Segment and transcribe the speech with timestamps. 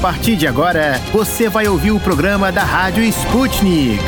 [0.00, 4.02] partir de agora, você vai ouvir o programa da Rádio Sputnik.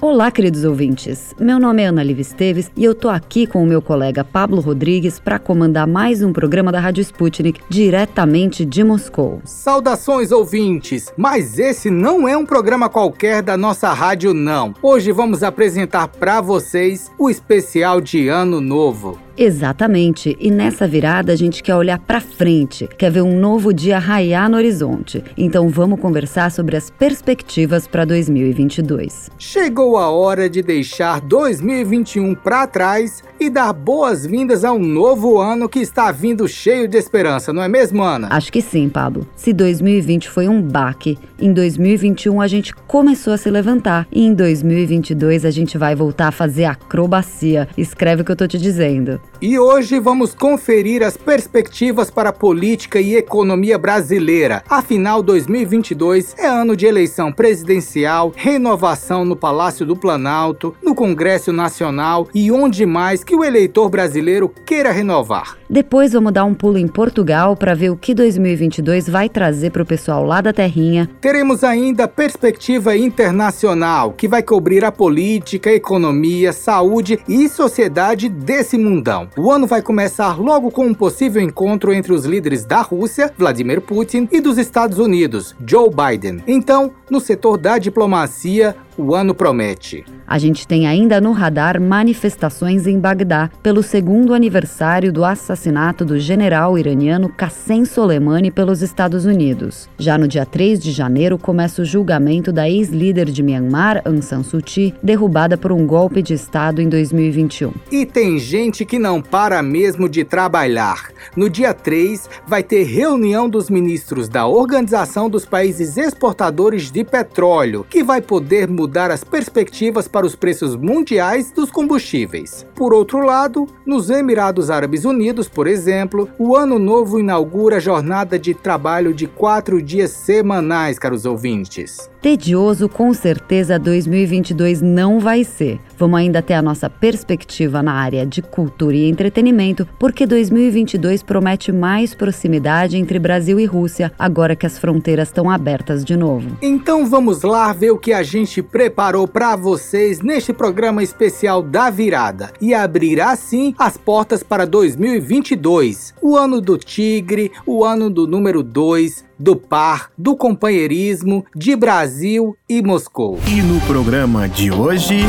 [0.00, 1.34] Olá, queridos ouvintes.
[1.36, 4.60] Meu nome é Ana Liv Esteves e eu tô aqui com o meu colega Pablo
[4.60, 9.40] Rodrigues para comandar mais um programa da Rádio Sputnik diretamente de Moscou.
[9.44, 11.12] Saudações, ouvintes!
[11.16, 14.72] Mas esse não é um programa qualquer da nossa rádio, não.
[14.80, 19.18] Hoje vamos apresentar para vocês o especial de Ano Novo.
[19.38, 20.36] Exatamente.
[20.40, 24.50] E nessa virada a gente quer olhar para frente, quer ver um novo dia raiar
[24.50, 25.22] no horizonte.
[25.36, 29.30] Então vamos conversar sobre as perspectivas para 2022.
[29.38, 35.68] Chegou a hora de deixar 2021 para trás e dar boas-vindas a um novo ano
[35.68, 38.26] que está vindo cheio de esperança, não é mesmo, Ana?
[38.32, 39.24] Acho que sim, Pablo.
[39.36, 44.34] Se 2020 foi um baque, em 2021 a gente começou a se levantar e em
[44.34, 47.68] 2022 a gente vai voltar a fazer acrobacia.
[47.76, 49.20] Escreve o que eu tô te dizendo.
[49.40, 54.64] E hoje vamos conferir as perspectivas para a política e economia brasileira.
[54.68, 62.26] Afinal, 2022 é ano de eleição presidencial, renovação no Palácio do Planalto, no Congresso Nacional
[62.34, 65.56] e onde mais que o eleitor brasileiro queira renovar.
[65.70, 69.84] Depois vamos dar um pulo em Portugal para ver o que 2022 vai trazer para
[69.84, 71.08] o pessoal lá da terrinha.
[71.20, 79.27] Teremos ainda perspectiva internacional, que vai cobrir a política, economia, saúde e sociedade desse mundão.
[79.36, 83.80] O ano vai começar logo com um possível encontro entre os líderes da Rússia, Vladimir
[83.80, 86.42] Putin, e dos Estados Unidos, Joe Biden.
[86.46, 90.04] Então, no setor da diplomacia, o ano promete.
[90.26, 96.18] A gente tem ainda no radar manifestações em Bagdá pelo segundo aniversário do assassinato do
[96.18, 99.88] general iraniano Qassem Soleimani pelos Estados Unidos.
[99.96, 104.42] Já no dia 3 de janeiro começa o julgamento da ex-líder de Myanmar, Aung San
[104.42, 107.72] Suu Kyi, derrubada por um golpe de Estado em 2021.
[107.90, 111.10] E tem gente que não para mesmo de trabalhar.
[111.36, 117.86] No dia 3 vai ter reunião dos ministros da Organização dos Países Exportadores de Petróleo,
[117.88, 122.66] que vai poder mudar mudar as perspectivas para os preços mundiais dos combustíveis.
[122.74, 128.54] Por outro lado, nos Emirados Árabes Unidos, por exemplo, o Ano Novo inaugura jornada de
[128.54, 132.08] trabalho de quatro dias semanais, caros ouvintes.
[132.20, 135.78] Tedioso, com certeza 2022 não vai ser.
[135.96, 141.70] Vamos ainda ter a nossa perspectiva na área de cultura e entretenimento, porque 2022 promete
[141.70, 146.56] mais proximidade entre Brasil e Rússia, agora que as fronteiras estão abertas de novo.
[146.60, 151.88] Então vamos lá ver o que a gente preparou para vocês neste programa especial da
[151.88, 158.26] virada e abrirá sim as portas para 2022, o ano do tigre, o ano do
[158.26, 163.38] número 2, do par, do companheirismo, de Brasil e Moscou.
[163.46, 165.20] E no programa de hoje.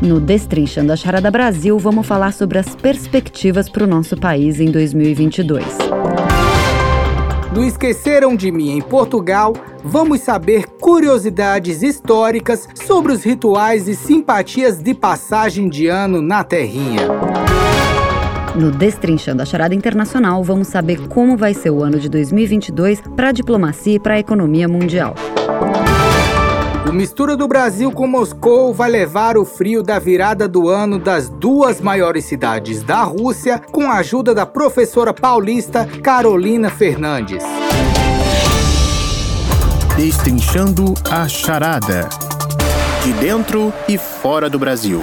[0.00, 4.70] No Destrinchando a Charada Brasil, vamos falar sobre as perspectivas para o nosso país em
[4.70, 5.64] 2022.
[7.54, 9.52] No Esqueceram de Mim em Portugal,
[9.84, 17.02] vamos saber curiosidades históricas sobre os rituais e simpatias de passagem de ano na Terrinha.
[18.54, 23.30] No Destrinchando a Charada Internacional, vamos saber como vai ser o ano de 2022 para
[23.30, 25.16] a diplomacia e para a economia mundial.
[26.88, 31.28] O Mistura do Brasil com Moscou vai levar o frio da virada do ano das
[31.28, 37.42] duas maiores cidades da Rússia com a ajuda da professora paulista Carolina Fernandes.
[39.96, 42.08] Destrinchando a Charada.
[43.02, 45.02] De dentro e fora do Brasil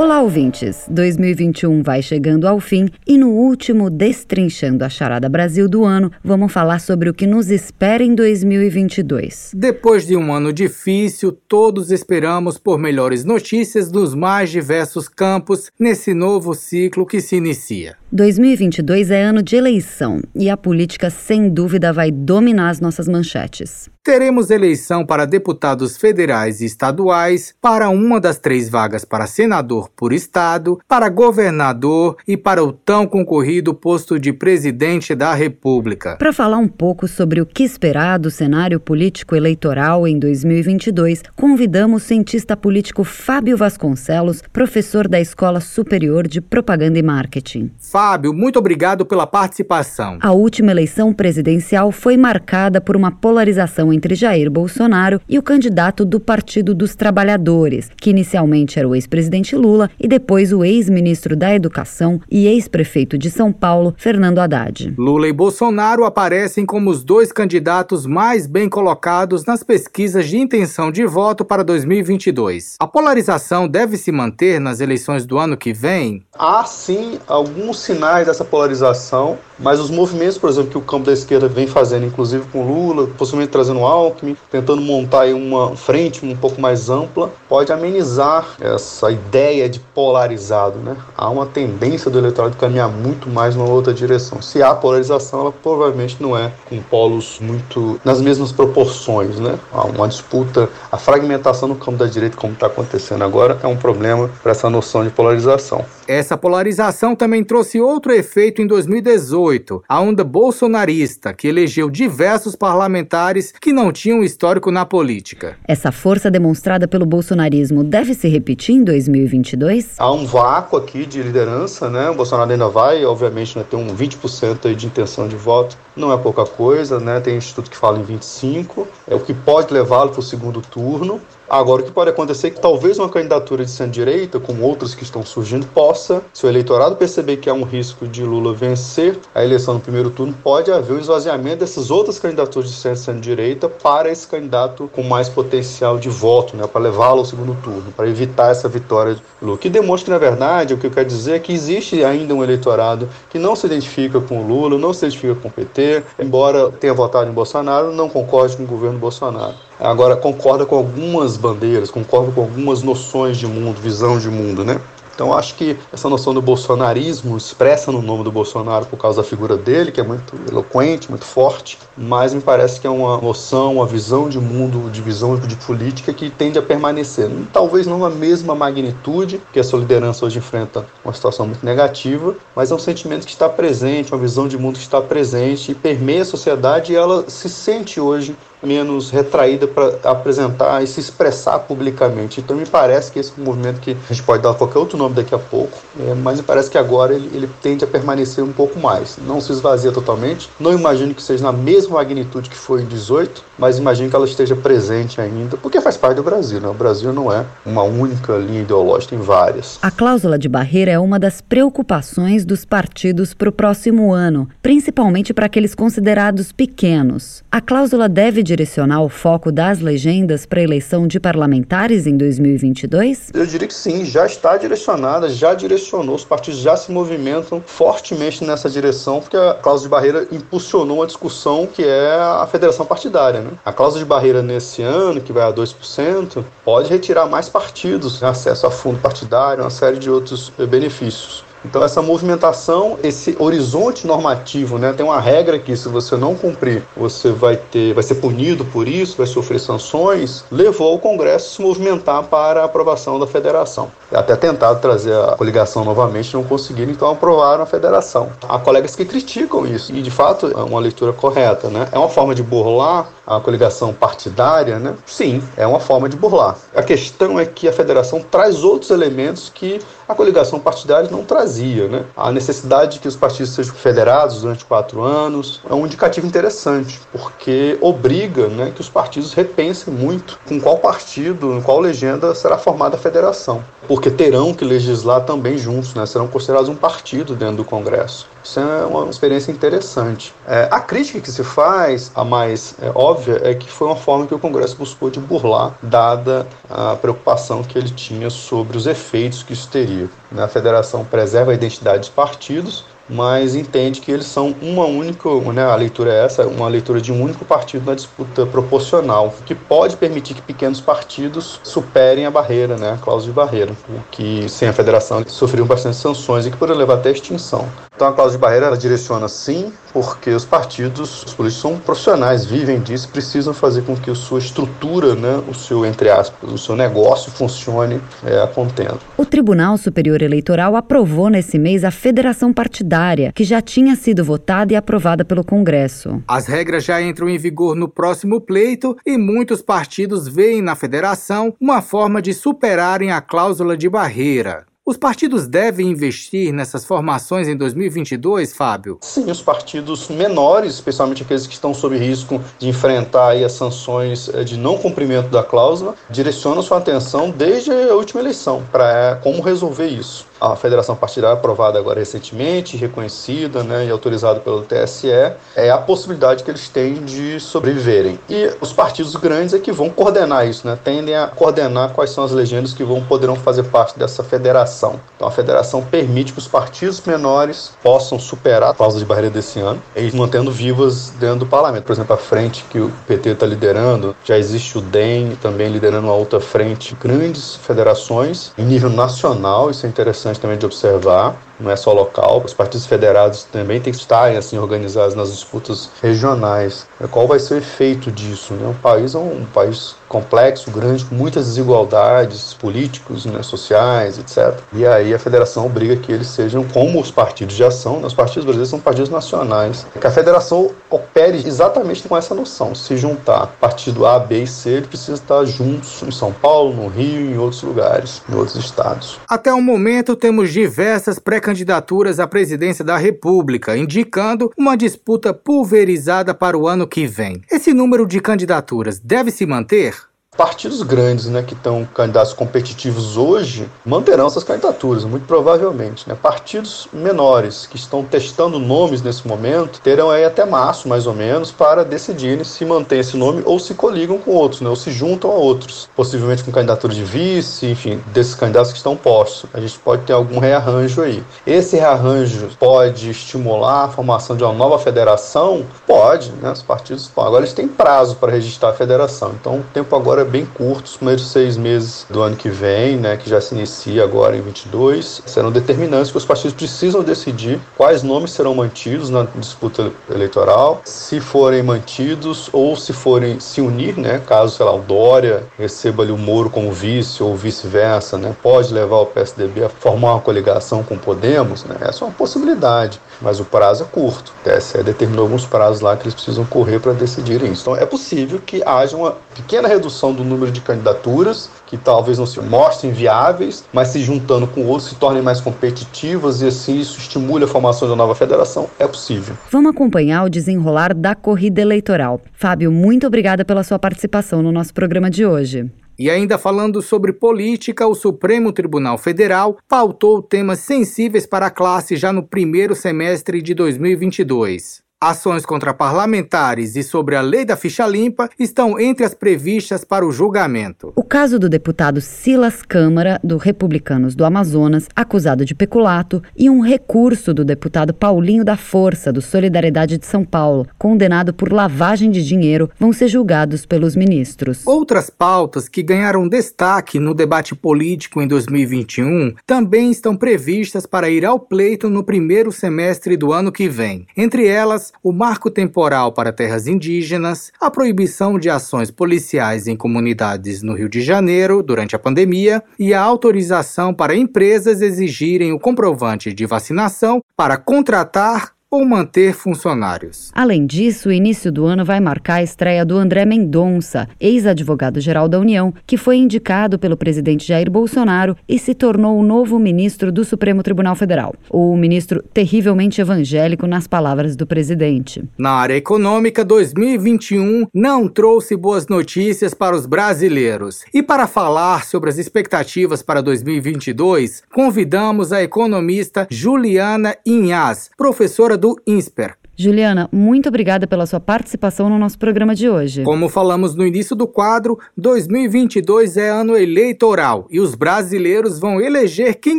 [0.00, 0.86] Olá, ouvintes!
[0.88, 6.50] 2021 vai chegando ao fim e no último Destrinchando a Charada Brasil do ano, vamos
[6.50, 9.50] falar sobre o que nos espera em 2022.
[9.54, 16.14] Depois de um ano difícil, todos esperamos por melhores notícias dos mais diversos campos nesse
[16.14, 17.94] novo ciclo que se inicia.
[18.10, 23.90] 2022 é ano de eleição e a política, sem dúvida, vai dominar as nossas manchetes.
[24.02, 30.10] Teremos eleição para deputados federais e estaduais, para uma das três vagas para senador por
[30.10, 36.16] estado, para governador e para o tão concorrido posto de presidente da República.
[36.16, 42.02] Para falar um pouco sobre o que esperar do cenário político eleitoral em 2022, convidamos
[42.02, 47.70] o cientista político Fábio Vasconcelos, professor da Escola Superior de Propaganda e Marketing.
[47.78, 50.16] Fábio, muito obrigado pela participação.
[50.22, 55.42] A última eleição presidencial foi marcada por uma polarização tensão entre Jair Bolsonaro e o
[55.42, 61.36] candidato do Partido dos Trabalhadores, que inicialmente era o ex-presidente Lula e depois o ex-ministro
[61.36, 64.94] da Educação e ex-prefeito de São Paulo, Fernando Haddad.
[64.96, 70.90] Lula e Bolsonaro aparecem como os dois candidatos mais bem colocados nas pesquisas de intenção
[70.92, 72.76] de voto para 2022.
[72.78, 76.22] A polarização deve se manter nas eleições do ano que vem?
[76.38, 81.12] Há sim alguns sinais dessa polarização, mas os movimentos, por exemplo, que o campo da
[81.12, 86.60] esquerda vem fazendo, inclusive com Lula, possivelmente trazendo Alckmin, tentando montar uma frente um pouco
[86.60, 90.78] mais ampla, pode amenizar essa ideia de polarizado.
[90.78, 90.96] Né?
[91.16, 94.40] Há uma tendência do eleitorado caminhar muito mais numa outra direção.
[94.42, 99.38] Se há polarização, ela provavelmente não é com polos muito nas mesmas proporções.
[99.38, 99.58] Né?
[99.72, 103.76] Há uma disputa, a fragmentação no campo da direita, como está acontecendo agora, é um
[103.76, 105.84] problema para essa noção de polarização.
[106.12, 113.54] Essa polarização também trouxe outro efeito em 2018, a onda bolsonarista, que elegeu diversos parlamentares
[113.60, 115.56] que não tinham histórico na política.
[115.68, 119.94] Essa força demonstrada pelo bolsonarismo deve se repetir em 2022?
[119.98, 122.10] Há um vácuo aqui de liderança, né?
[122.10, 126.16] O Bolsonaro ainda vai, obviamente, né, ter um 20% de intenção de voto, não é
[126.16, 127.20] pouca coisa, né?
[127.20, 131.20] Tem instituto que fala em 25, é o que pode levá-lo para o segundo turno.
[131.50, 135.02] Agora, o que pode acontecer é que talvez uma candidatura de centro-direita, como outras que
[135.02, 139.42] estão surgindo, possa, se o eleitorado perceber que há um risco de Lula vencer a
[139.42, 144.28] eleição no primeiro turno, pode haver um esvaziamento dessas outras candidaturas de centro-direita para esse
[144.28, 148.68] candidato com mais potencial de voto, né, para levá-lo ao segundo turno, para evitar essa
[148.68, 149.58] vitória de Lula.
[149.58, 152.44] Que demonstra que, na verdade, o que eu quero dizer é que existe ainda um
[152.44, 156.70] eleitorado que não se identifica com o Lula, não se identifica com o PT, embora
[156.70, 159.69] tenha votado em Bolsonaro, não concorde com o governo Bolsonaro.
[159.80, 164.78] Agora, concorda com algumas bandeiras, concorda com algumas noções de mundo, visão de mundo, né?
[165.20, 169.28] Então acho que essa noção do bolsonarismo expressa no nome do Bolsonaro por causa da
[169.28, 173.74] figura dele, que é muito eloquente, muito forte, mas me parece que é uma noção,
[173.74, 177.30] uma visão de mundo, de visão de política que tende a permanecer.
[177.52, 182.34] Talvez não na mesma magnitude, que a sua liderança hoje enfrenta uma situação muito negativa,
[182.56, 185.74] mas é um sentimento que está presente, uma visão de mundo que está presente e
[185.74, 191.58] permeia a sociedade e ela se sente hoje menos retraída para apresentar e se expressar
[191.60, 192.40] publicamente.
[192.40, 195.34] Então me parece que esse movimento que a gente pode dar qualquer outro nome daqui
[195.34, 198.78] a pouco, é, mas me parece que agora ele, ele tende a permanecer um pouco
[198.78, 199.18] mais.
[199.26, 200.50] Não se esvazia totalmente.
[200.58, 204.24] Não imagino que seja na mesma magnitude que foi em 18, mas imagino que ela
[204.24, 206.60] esteja presente ainda, porque faz parte do Brasil.
[206.60, 206.68] Né?
[206.68, 209.78] O Brasil não é uma única linha ideológica, tem várias.
[209.82, 215.34] A cláusula de barreira é uma das preocupações dos partidos para o próximo ano, principalmente
[215.34, 217.42] para aqueles considerados pequenos.
[217.50, 223.30] A cláusula deve direcionar o foco das legendas para a eleição de parlamentares em 2022?
[223.32, 228.44] Eu diria que sim, já está direcionada, já direcionou, os partidos já se movimentam fortemente
[228.44, 233.40] nessa direção, porque a cláusula de barreira impulsionou uma discussão que é a federação partidária.
[233.40, 233.50] Né?
[233.64, 238.66] A cláusula de barreira nesse ano, que vai a 2%, pode retirar mais partidos, acesso
[238.66, 241.49] a fundo partidário, uma série de outros benefícios.
[241.64, 246.82] Então essa movimentação, esse horizonte normativo, né, tem uma regra que se você não cumprir,
[246.96, 251.56] você vai ter, vai ser punido por isso, vai sofrer sanções, levou o Congresso a
[251.56, 253.90] se movimentar para a aprovação da federação.
[254.12, 258.30] Até tentado trazer a coligação novamente, não conseguiram, então aprovaram a federação.
[258.48, 261.88] Há colegas que criticam isso e de fato é uma leitura correta, né?
[261.92, 264.94] É uma forma de burlar a coligação partidária, né?
[265.06, 266.56] Sim, é uma forma de burlar.
[266.74, 271.24] A questão é que a federação traz outros elementos que a coligação partidária não
[271.58, 272.04] Né?
[272.16, 277.00] A necessidade de que os partidos sejam federados durante quatro anos é um indicativo interessante,
[277.12, 282.58] porque obriga né, que os partidos repensem muito com qual partido, em qual legenda será
[282.58, 286.06] formada a federação, porque terão que legislar também juntos, né?
[286.06, 288.28] serão considerados um partido dentro do Congresso.
[288.42, 290.34] Isso é uma experiência interessante.
[290.46, 294.26] É, a crítica que se faz, a mais é, óbvia, é que foi uma forma
[294.26, 299.42] que o Congresso buscou de burlar, dada a preocupação que ele tinha sobre os efeitos
[299.42, 300.08] que isso teria.
[300.38, 305.64] A federação preserva a identidade dos partidos, mas entende que eles são uma única, né,
[305.64, 309.96] a leitura é essa, uma leitura de um único partido na disputa proporcional, que pode
[309.96, 314.68] permitir que pequenos partidos superem a barreira, né, a cláusula de barreira, o que sem
[314.68, 317.66] a federação sofriam bastante sanções e que poderia levar até a extinção.
[317.94, 322.44] Então a cláusula de barreira ela direciona sim, porque os partidos, os políticos são profissionais,
[322.44, 326.58] vivem disso, precisam fazer com que a sua estrutura, né, o seu entre aspas, o
[326.58, 329.00] seu negócio funcione é, a contento.
[329.16, 332.99] O Tribunal Superior Eleitoral aprovou nesse mês a federação partidária,
[333.34, 336.22] que já tinha sido votada e aprovada pelo Congresso.
[336.28, 341.54] As regras já entram em vigor no próximo pleito e muitos partidos veem na federação
[341.60, 344.66] uma forma de superarem a cláusula de barreira.
[344.90, 348.98] Os partidos devem investir nessas formações em 2022, Fábio?
[349.02, 354.42] Sim, os partidos menores, especialmente aqueles que estão sob risco de enfrentar as sanções eh,
[354.42, 359.86] de não cumprimento da cláusula, direcionam sua atenção desde a última eleição para como resolver
[359.86, 365.10] isso a federação partidária aprovada agora recentemente, reconhecida né, e autorizada pelo TSE,
[365.54, 368.18] é a possibilidade que eles têm de sobreviverem.
[368.28, 372.24] E os partidos grandes é que vão coordenar isso, né, tendem a coordenar quais são
[372.24, 375.00] as legendas que vão poderão fazer parte dessa federação.
[375.16, 379.58] Então a federação permite que os partidos menores possam superar a cláusula de barreira desse
[379.60, 381.84] ano, e mantendo vivas dentro do parlamento.
[381.84, 386.06] Por exemplo, a frente que o PT está liderando, já existe o DEM também liderando
[386.06, 391.36] uma outra frente, grandes federações em nível nacional, isso é interessante interessante também de observar
[391.60, 395.90] não é só local, os partidos federados também têm que estar assim, organizados nas disputas
[396.02, 396.86] regionais.
[397.10, 398.54] Qual vai ser o efeito disso?
[398.54, 398.68] Né?
[398.68, 404.58] O país é um, país complexo, grande, com muitas desigualdades políticos, né, sociais, etc.
[404.72, 408.06] E aí a federação obriga que eles sejam como os partidos já são, né?
[408.06, 412.96] os partidos brasileiros são partidos nacionais, que a federação opere exatamente com essa noção, se
[412.96, 417.30] juntar partido A, B e C, ele precisa estar juntos em São Paulo, no Rio,
[417.30, 419.18] em outros lugares, em outros estados.
[419.28, 426.32] Até o momento temos diversas pré candidaturas à presidência da República, indicando uma disputa pulverizada
[426.32, 427.42] para o ano que vem.
[427.50, 430.09] Esse número de candidaturas deve se manter?
[430.40, 436.08] Partidos grandes, né, que estão candidatos competitivos hoje, manterão essas candidaturas, muito provavelmente.
[436.08, 436.16] Né?
[436.20, 441.50] Partidos menores que estão testando nomes nesse momento terão aí até março, mais ou menos,
[441.50, 445.30] para decidirem se mantém esse nome ou se coligam com outros, né, ou se juntam
[445.30, 449.50] a outros, possivelmente com candidatura de vice, enfim, desses candidatos que estão postos.
[449.52, 451.22] A gente pode ter algum rearranjo aí.
[451.46, 455.66] Esse rearranjo pode estimular a formação de uma nova federação?
[455.86, 456.52] Pode, né?
[456.52, 457.10] Os partidos.
[457.16, 460.96] Agora eles têm prazo para registrar a federação, então o tempo agora bem curtos, os
[460.96, 465.22] primeiros seis meses do ano que vem, né, que já se inicia agora em 22,
[465.26, 471.20] serão determinantes que os partidos precisam decidir quais nomes serão mantidos na disputa eleitoral, se
[471.20, 476.12] forem mantidos ou se forem se unir, né, caso, sei lá, o Dória receba ali
[476.12, 480.82] o Moro como vice ou vice-versa, né, pode levar o PSDB a formar uma coligação
[480.82, 484.32] com o Podemos, né, essa é uma possibilidade, mas o prazo é curto.
[484.40, 487.62] O TSE determinou alguns prazos lá que eles precisam correr para decidirem isso.
[487.62, 492.26] Então é possível que haja uma pequena redução do número de candidaturas, que talvez não
[492.26, 496.98] se mostrem viáveis, mas se juntando com outros se tornem mais competitivas e assim isso
[496.98, 499.36] estimule a formação de uma nova federação, é possível.
[499.50, 502.20] Vamos acompanhar o desenrolar da corrida eleitoral.
[502.32, 505.70] Fábio, muito obrigada pela sua participação no nosso programa de hoje.
[505.98, 511.94] E ainda falando sobre política, o Supremo Tribunal Federal pautou temas sensíveis para a classe
[511.94, 514.82] já no primeiro semestre de 2022.
[515.02, 520.06] Ações contra parlamentares e sobre a lei da ficha limpa estão entre as previstas para
[520.06, 520.92] o julgamento.
[520.94, 526.60] O caso do deputado Silas Câmara, do Republicanos do Amazonas, acusado de peculato, e um
[526.60, 532.22] recurso do deputado Paulinho da Força, do Solidariedade de São Paulo, condenado por lavagem de
[532.22, 534.66] dinheiro, vão ser julgados pelos ministros.
[534.66, 541.24] Outras pautas que ganharam destaque no debate político em 2021 também estão previstas para ir
[541.24, 544.06] ao pleito no primeiro semestre do ano que vem.
[544.14, 550.62] Entre elas, o marco temporal para terras indígenas, a proibição de ações policiais em comunidades
[550.62, 556.32] no Rio de Janeiro durante a pandemia e a autorização para empresas exigirem o comprovante
[556.32, 560.30] de vacinação para contratar ou manter funcionários.
[560.32, 565.40] Além disso, o início do ano vai marcar a estreia do André Mendonça, ex-advogado-geral da
[565.40, 570.24] União, que foi indicado pelo presidente Jair Bolsonaro e se tornou o novo ministro do
[570.24, 571.34] Supremo Tribunal Federal.
[571.50, 575.24] O ministro terrivelmente evangélico, nas palavras do presidente.
[575.36, 580.84] Na área econômica, 2021 não trouxe boas notícias para os brasileiros.
[580.94, 588.76] E para falar sobre as expectativas para 2022, convidamos a economista Juliana Inhas, professora do
[588.86, 589.36] INSPER.
[589.56, 593.02] Juliana, muito obrigada pela sua participação no nosso programa de hoje.
[593.02, 599.34] Como falamos no início do quadro, 2022 é ano eleitoral e os brasileiros vão eleger
[599.40, 599.58] quem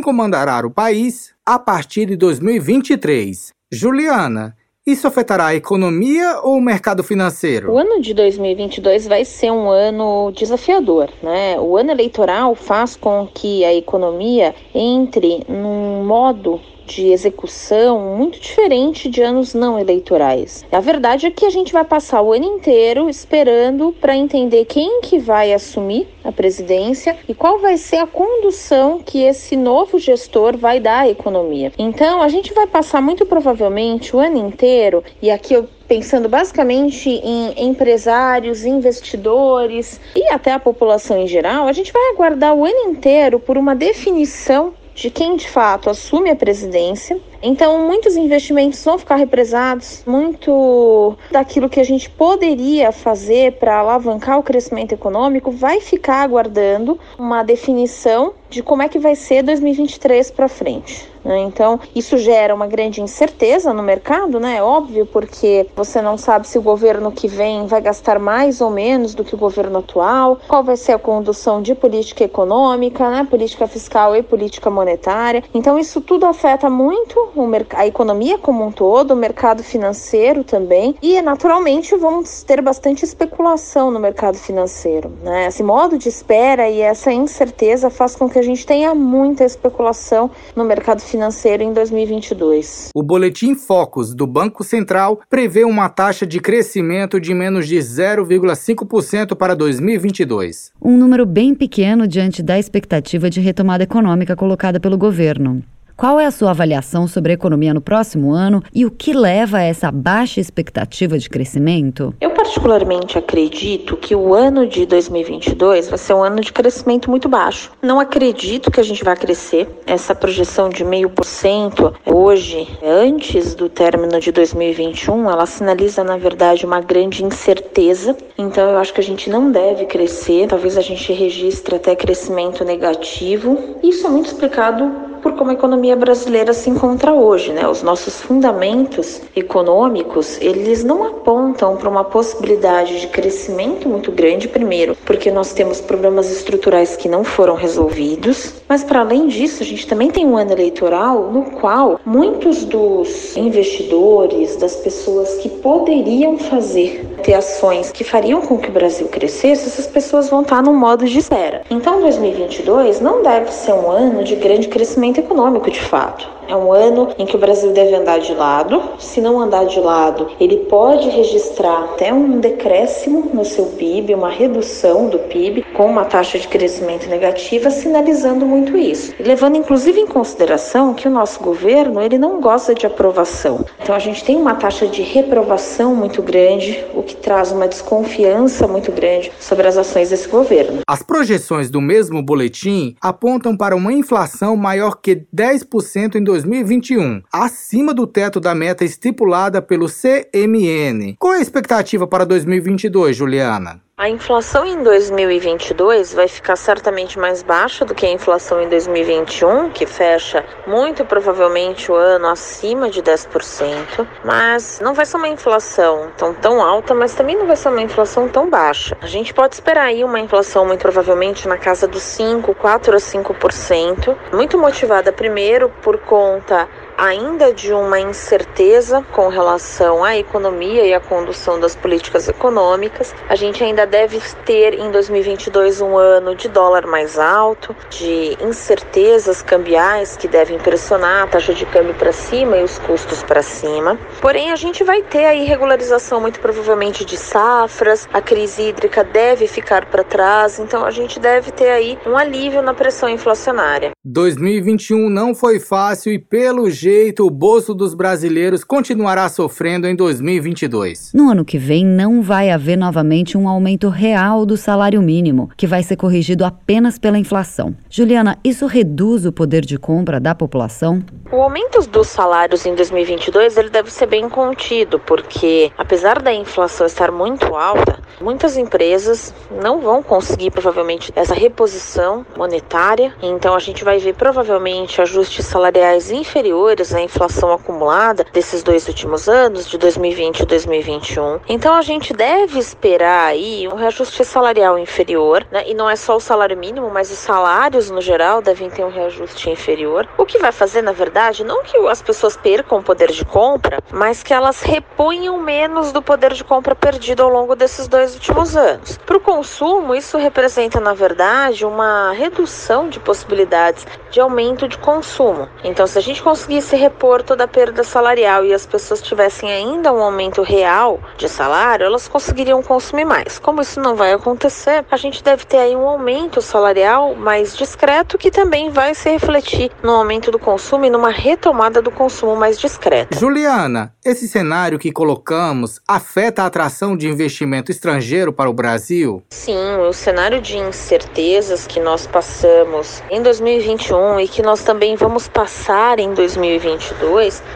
[0.00, 3.52] comandará o país a partir de 2023.
[3.70, 7.70] Juliana, isso afetará a economia ou o mercado financeiro?
[7.70, 11.56] O ano de 2022 vai ser um ano desafiador, né?
[11.60, 16.60] O ano eleitoral faz com que a economia entre num modo
[16.94, 20.64] de execução muito diferente de anos não eleitorais.
[20.70, 25.00] A verdade é que a gente vai passar o ano inteiro esperando para entender quem
[25.00, 30.56] que vai assumir a presidência e qual vai ser a condução que esse novo gestor
[30.56, 31.72] vai dar à economia.
[31.78, 37.10] Então, a gente vai passar muito provavelmente o ano inteiro, e aqui eu pensando basicamente
[37.10, 42.90] em empresários, investidores e até a população em geral, a gente vai aguardar o ano
[42.90, 44.72] inteiro por uma definição
[45.02, 47.20] de quem de fato assume a presidência.
[47.42, 54.38] Então, muitos investimentos vão ficar represados, muito daquilo que a gente poderia fazer para alavancar
[54.38, 60.30] o crescimento econômico vai ficar aguardando uma definição de como é que vai ser 2023
[60.30, 61.10] para frente.
[61.24, 61.38] Né?
[61.40, 64.56] Então, isso gera uma grande incerteza no mercado, né?
[64.56, 68.70] É óbvio, porque você não sabe se o governo que vem vai gastar mais ou
[68.70, 73.26] menos do que o governo atual, qual vai ser a condução de política econômica, né?
[73.28, 75.44] política fiscal e política monetária.
[75.54, 77.30] Então, isso tudo afeta muito
[77.74, 83.90] a economia como um todo, o mercado financeiro também, e naturalmente vamos ter bastante especulação
[83.90, 85.12] no mercado financeiro.
[85.22, 85.46] Né?
[85.46, 90.30] Esse modo de espera e essa incerteza faz com que a gente tenha muita especulação
[90.54, 92.90] no mercado financeiro em 2022.
[92.94, 99.34] O boletim Focus do Banco Central prevê uma taxa de crescimento de menos de 0,5%
[99.34, 100.72] para 2022.
[100.80, 105.62] Um número bem pequeno diante da expectativa de retomada econômica colocada pelo governo.
[105.96, 109.58] Qual é a sua avaliação sobre a economia no próximo ano e o que leva
[109.58, 112.14] a essa baixa expectativa de crescimento?
[112.20, 117.28] Eu particularmente acredito que o ano de 2022 vai ser um ano de crescimento muito
[117.28, 117.70] baixo.
[117.82, 119.68] Não acredito que a gente vai crescer.
[119.86, 126.16] Essa projeção de meio por cento hoje, antes do término de 2021, ela sinaliza na
[126.16, 128.16] verdade uma grande incerteza.
[128.36, 130.48] Então eu acho que a gente não deve crescer.
[130.48, 133.76] Talvez a gente registre até crescimento negativo.
[133.82, 137.66] Isso é muito explicado por como a economia brasileira se encontra hoje, né?
[137.66, 144.96] Os nossos fundamentos econômicos, eles não apontam para uma possibilidade de crescimento muito grande, primeiro,
[145.06, 149.86] porque nós temos problemas estruturais que não foram resolvidos, mas para além disso, a gente
[149.86, 157.06] também tem um ano eleitoral no qual muitos dos investidores, das pessoas que poderiam fazer
[157.22, 161.06] ter ações que fariam com que o Brasil crescesse, essas pessoas vão estar no modo
[161.06, 161.62] de espera.
[161.70, 166.28] Então, 2022 não deve ser um ano de grande crescimento crescimento econômico de fato.
[166.52, 168.82] É um ano em que o Brasil deve andar de lado.
[168.98, 174.28] Se não andar de lado, ele pode registrar até um decréscimo no seu PIB, uma
[174.28, 179.14] redução do PIB, com uma taxa de crescimento negativa, sinalizando muito isso.
[179.18, 183.64] Levando inclusive em consideração que o nosso governo ele não gosta de aprovação.
[183.82, 188.68] Então a gente tem uma taxa de reprovação muito grande, o que traz uma desconfiança
[188.68, 190.80] muito grande sobre as ações desse governo.
[190.86, 197.94] As projeções do mesmo boletim apontam para uma inflação maior que 10% em 2021, acima
[197.94, 201.14] do teto da meta estipulada pelo CMN.
[201.18, 203.80] Qual é a expectativa para 2022, Juliana?
[204.02, 209.70] A inflação em 2022 vai ficar certamente mais baixa do que a inflação em 2021,
[209.70, 216.10] que fecha muito provavelmente o ano acima de 10%, mas não vai ser uma inflação
[216.16, 218.98] tão, tão alta, mas também não vai ser uma inflação tão baixa.
[219.00, 222.98] A gente pode esperar aí uma inflação muito provavelmente na casa dos 5, 4 a
[222.98, 230.94] 5%, muito motivada primeiro por conta ainda de uma incerteza com relação à economia e
[230.94, 233.14] à condução das políticas econômicas.
[233.28, 239.42] A gente ainda deve ter em 2022 um ano de dólar mais alto, de incertezas
[239.42, 243.98] cambiais que devem pressionar a taxa de câmbio para cima e os custos para cima.
[244.20, 249.46] Porém, a gente vai ter a irregularização muito provavelmente de safras, a crise hídrica deve
[249.46, 253.90] ficar para trás, então a gente deve ter aí um alívio na pressão inflacionária.
[254.04, 261.12] 2021 não foi fácil e pelo jeito o bolso dos brasileiros continuará sofrendo em 2022.
[261.14, 265.64] No ano que vem não vai haver novamente um aumento real do salário mínimo, que
[265.64, 267.72] vai ser corrigido apenas pela inflação.
[267.88, 271.04] Juliana, isso reduz o poder de compra da população?
[271.30, 276.84] O aumento dos salários em 2022 ele deve ser bem contido, porque apesar da inflação
[276.84, 283.84] estar muito alta, muitas empresas não vão conseguir provavelmente essa reposição monetária, então a gente
[283.84, 289.76] vai vai ver provavelmente ajustes salariais inferiores à inflação acumulada desses dois últimos anos, de
[289.76, 291.40] 2020 e 2021.
[291.48, 295.64] Então a gente deve esperar aí um reajuste salarial inferior, né?
[295.66, 298.90] E não é só o salário mínimo, mas os salários no geral devem ter um
[298.90, 300.08] reajuste inferior.
[300.16, 303.80] O que vai fazer, na verdade, não que as pessoas percam o poder de compra,
[303.90, 308.56] mas que elas reponham menos do poder de compra perdido ao longo desses dois últimos
[308.56, 308.98] anos.
[309.04, 315.48] Para o consumo, isso representa, na verdade, uma redução de possibilidades de aumento de consumo.
[315.62, 319.50] Então, se a gente conseguir conseguisse repor toda a perda salarial e as pessoas tivessem
[319.50, 323.38] ainda um aumento real de salário, elas conseguiriam consumir mais.
[323.38, 328.16] Como isso não vai acontecer, a gente deve ter aí um aumento salarial mais discreto
[328.16, 332.58] que também vai se refletir no aumento do consumo e numa retomada do consumo mais
[332.58, 333.18] discreta.
[333.18, 339.22] Juliana, esse cenário que colocamos afeta a atração de investimento estrangeiro para o Brasil?
[339.30, 345.28] Sim, o cenário de incertezas que nós passamos em 2021 e que nós também vamos
[345.28, 346.51] passar em 2022,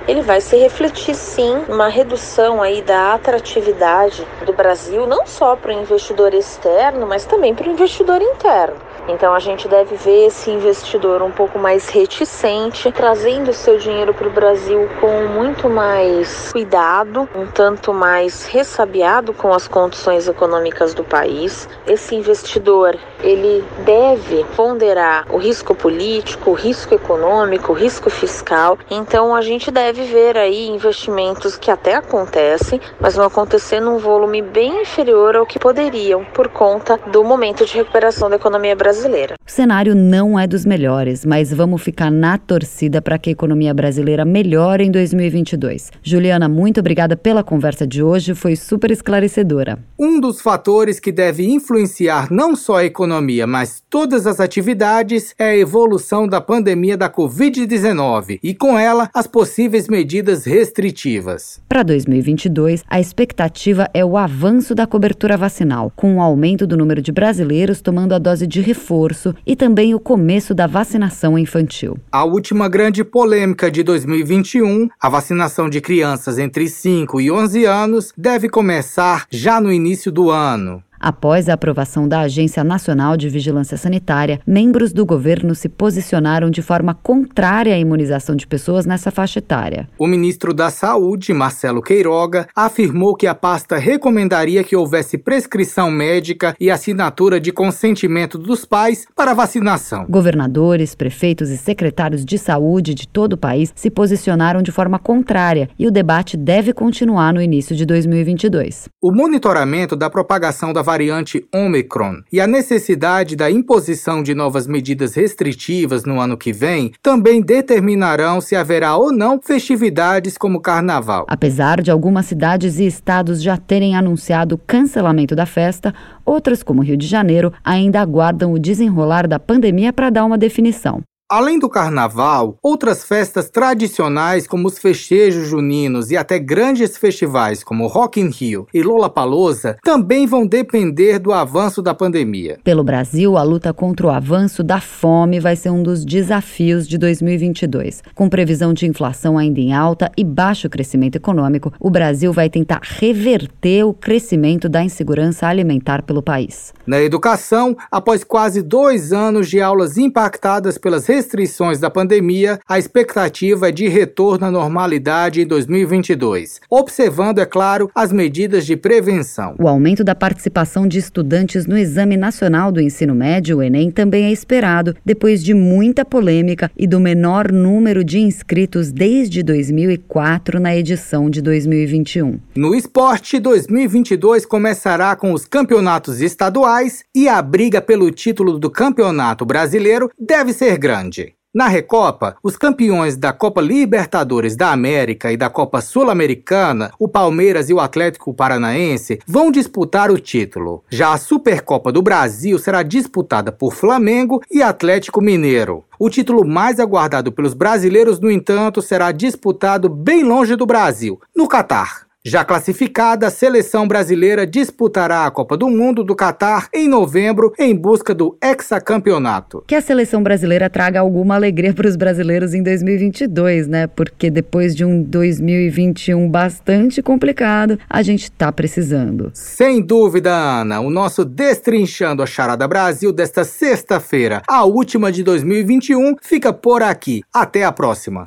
[0.06, 5.70] ele vai se refletir sim numa redução aí da atratividade do Brasil, não só para
[5.70, 8.85] o investidor externo, mas também para o investidor interno.
[9.08, 14.26] Então a gente deve ver esse investidor um pouco mais reticente, trazendo seu dinheiro para
[14.26, 21.04] o Brasil com muito mais cuidado, um tanto mais ressabiado com as condições econômicas do
[21.04, 21.68] país.
[21.86, 28.76] Esse investidor, ele deve ponderar o risco político, o risco econômico, o risco fiscal.
[28.90, 34.42] Então a gente deve ver aí investimentos que até acontecem, mas vão acontecer num volume
[34.42, 39.36] bem inferior ao que poderiam por conta do momento de recuperação da economia brasileira brasileira.
[39.46, 43.72] O cenário não é dos melhores, mas vamos ficar na torcida para que a economia
[43.72, 45.90] brasileira melhore em 2022.
[46.02, 49.78] Juliana, muito obrigada pela conversa de hoje, foi super esclarecedora.
[49.98, 55.50] Um dos fatores que deve influenciar não só a economia, mas todas as atividades é
[55.50, 61.60] a evolução da pandemia da Covid-19 e com ela as possíveis medidas restritivas.
[61.68, 66.76] Para 2022, a expectativa é o avanço da cobertura vacinal, com o um aumento do
[66.76, 71.36] número de brasileiros tomando a dose de reforço reforço e também o começo da vacinação
[71.36, 71.98] infantil.
[72.12, 78.12] A última grande polêmica de 2021, a vacinação de crianças entre 5 e 11 anos,
[78.16, 80.82] deve começar já no início do ano.
[80.98, 86.62] Após a aprovação da Agência Nacional de Vigilância Sanitária, membros do governo se posicionaram de
[86.62, 89.88] forma contrária à imunização de pessoas nessa faixa etária.
[89.98, 96.54] O ministro da Saúde, Marcelo Queiroga, afirmou que a pasta recomendaria que houvesse prescrição médica
[96.58, 100.06] e assinatura de consentimento dos pais para vacinação.
[100.08, 105.68] Governadores, prefeitos e secretários de saúde de todo o país se posicionaram de forma contrária
[105.78, 108.88] e o debate deve continuar no início de 2022.
[109.02, 115.14] O monitoramento da propagação da variante Omicron e a necessidade da imposição de novas medidas
[115.14, 121.26] restritivas no ano que vem também determinarão se haverá ou não festividades como Carnaval.
[121.28, 125.92] Apesar de algumas cidades e estados já terem anunciado cancelamento da festa,
[126.24, 131.02] outras, como Rio de Janeiro, ainda aguardam o desenrolar da pandemia para dar uma definição.
[131.28, 137.88] Além do carnaval, outras festas tradicionais como os festejos juninos e até grandes festivais como
[137.88, 142.60] Rock in Rio e Lollapalooza também vão depender do avanço da pandemia.
[142.62, 146.96] Pelo Brasil, a luta contra o avanço da fome vai ser um dos desafios de
[146.96, 148.04] 2022.
[148.14, 152.78] Com previsão de inflação ainda em alta e baixo crescimento econômico, o Brasil vai tentar
[152.84, 156.72] reverter o crescimento da insegurança alimentar pelo país.
[156.86, 163.70] Na educação, após quase dois anos de aulas impactadas pelas restrições da pandemia, a expectativa
[163.70, 169.54] é de retorno à normalidade em 2022, observando, é claro, as medidas de prevenção.
[169.58, 174.26] O aumento da participação de estudantes no Exame Nacional do Ensino Médio, o Enem, também
[174.26, 180.76] é esperado, depois de muita polêmica e do menor número de inscritos desde 2004 na
[180.76, 182.38] edição de 2021.
[182.54, 189.46] No esporte, 2022 começará com os campeonatos estaduais e a briga pelo título do Campeonato
[189.46, 191.34] Brasileiro deve ser grande grande.
[191.54, 197.70] Na Recopa, os campeões da Copa Libertadores da América e da Copa Sul-Americana, o Palmeiras
[197.70, 200.84] e o Atlético Paranaense, vão disputar o título.
[200.90, 205.82] Já a Supercopa do Brasil será disputada por Flamengo e Atlético Mineiro.
[205.98, 211.48] O título mais aguardado pelos brasileiros, no entanto, será disputado bem longe do Brasil, no
[211.48, 212.05] Catar.
[212.28, 217.72] Já classificada, a seleção brasileira disputará a Copa do Mundo do Catar em novembro em
[217.72, 219.62] busca do hexacampeonato.
[219.64, 223.86] Que a seleção brasileira traga alguma alegria para os brasileiros em 2022, né?
[223.86, 229.30] Porque depois de um 2021 bastante complicado, a gente está precisando.
[229.32, 236.16] Sem dúvida, Ana, o nosso Destrinchando a Charada Brasil desta sexta-feira, a última de 2021,
[236.20, 237.22] fica por aqui.
[237.32, 238.26] Até a próxima.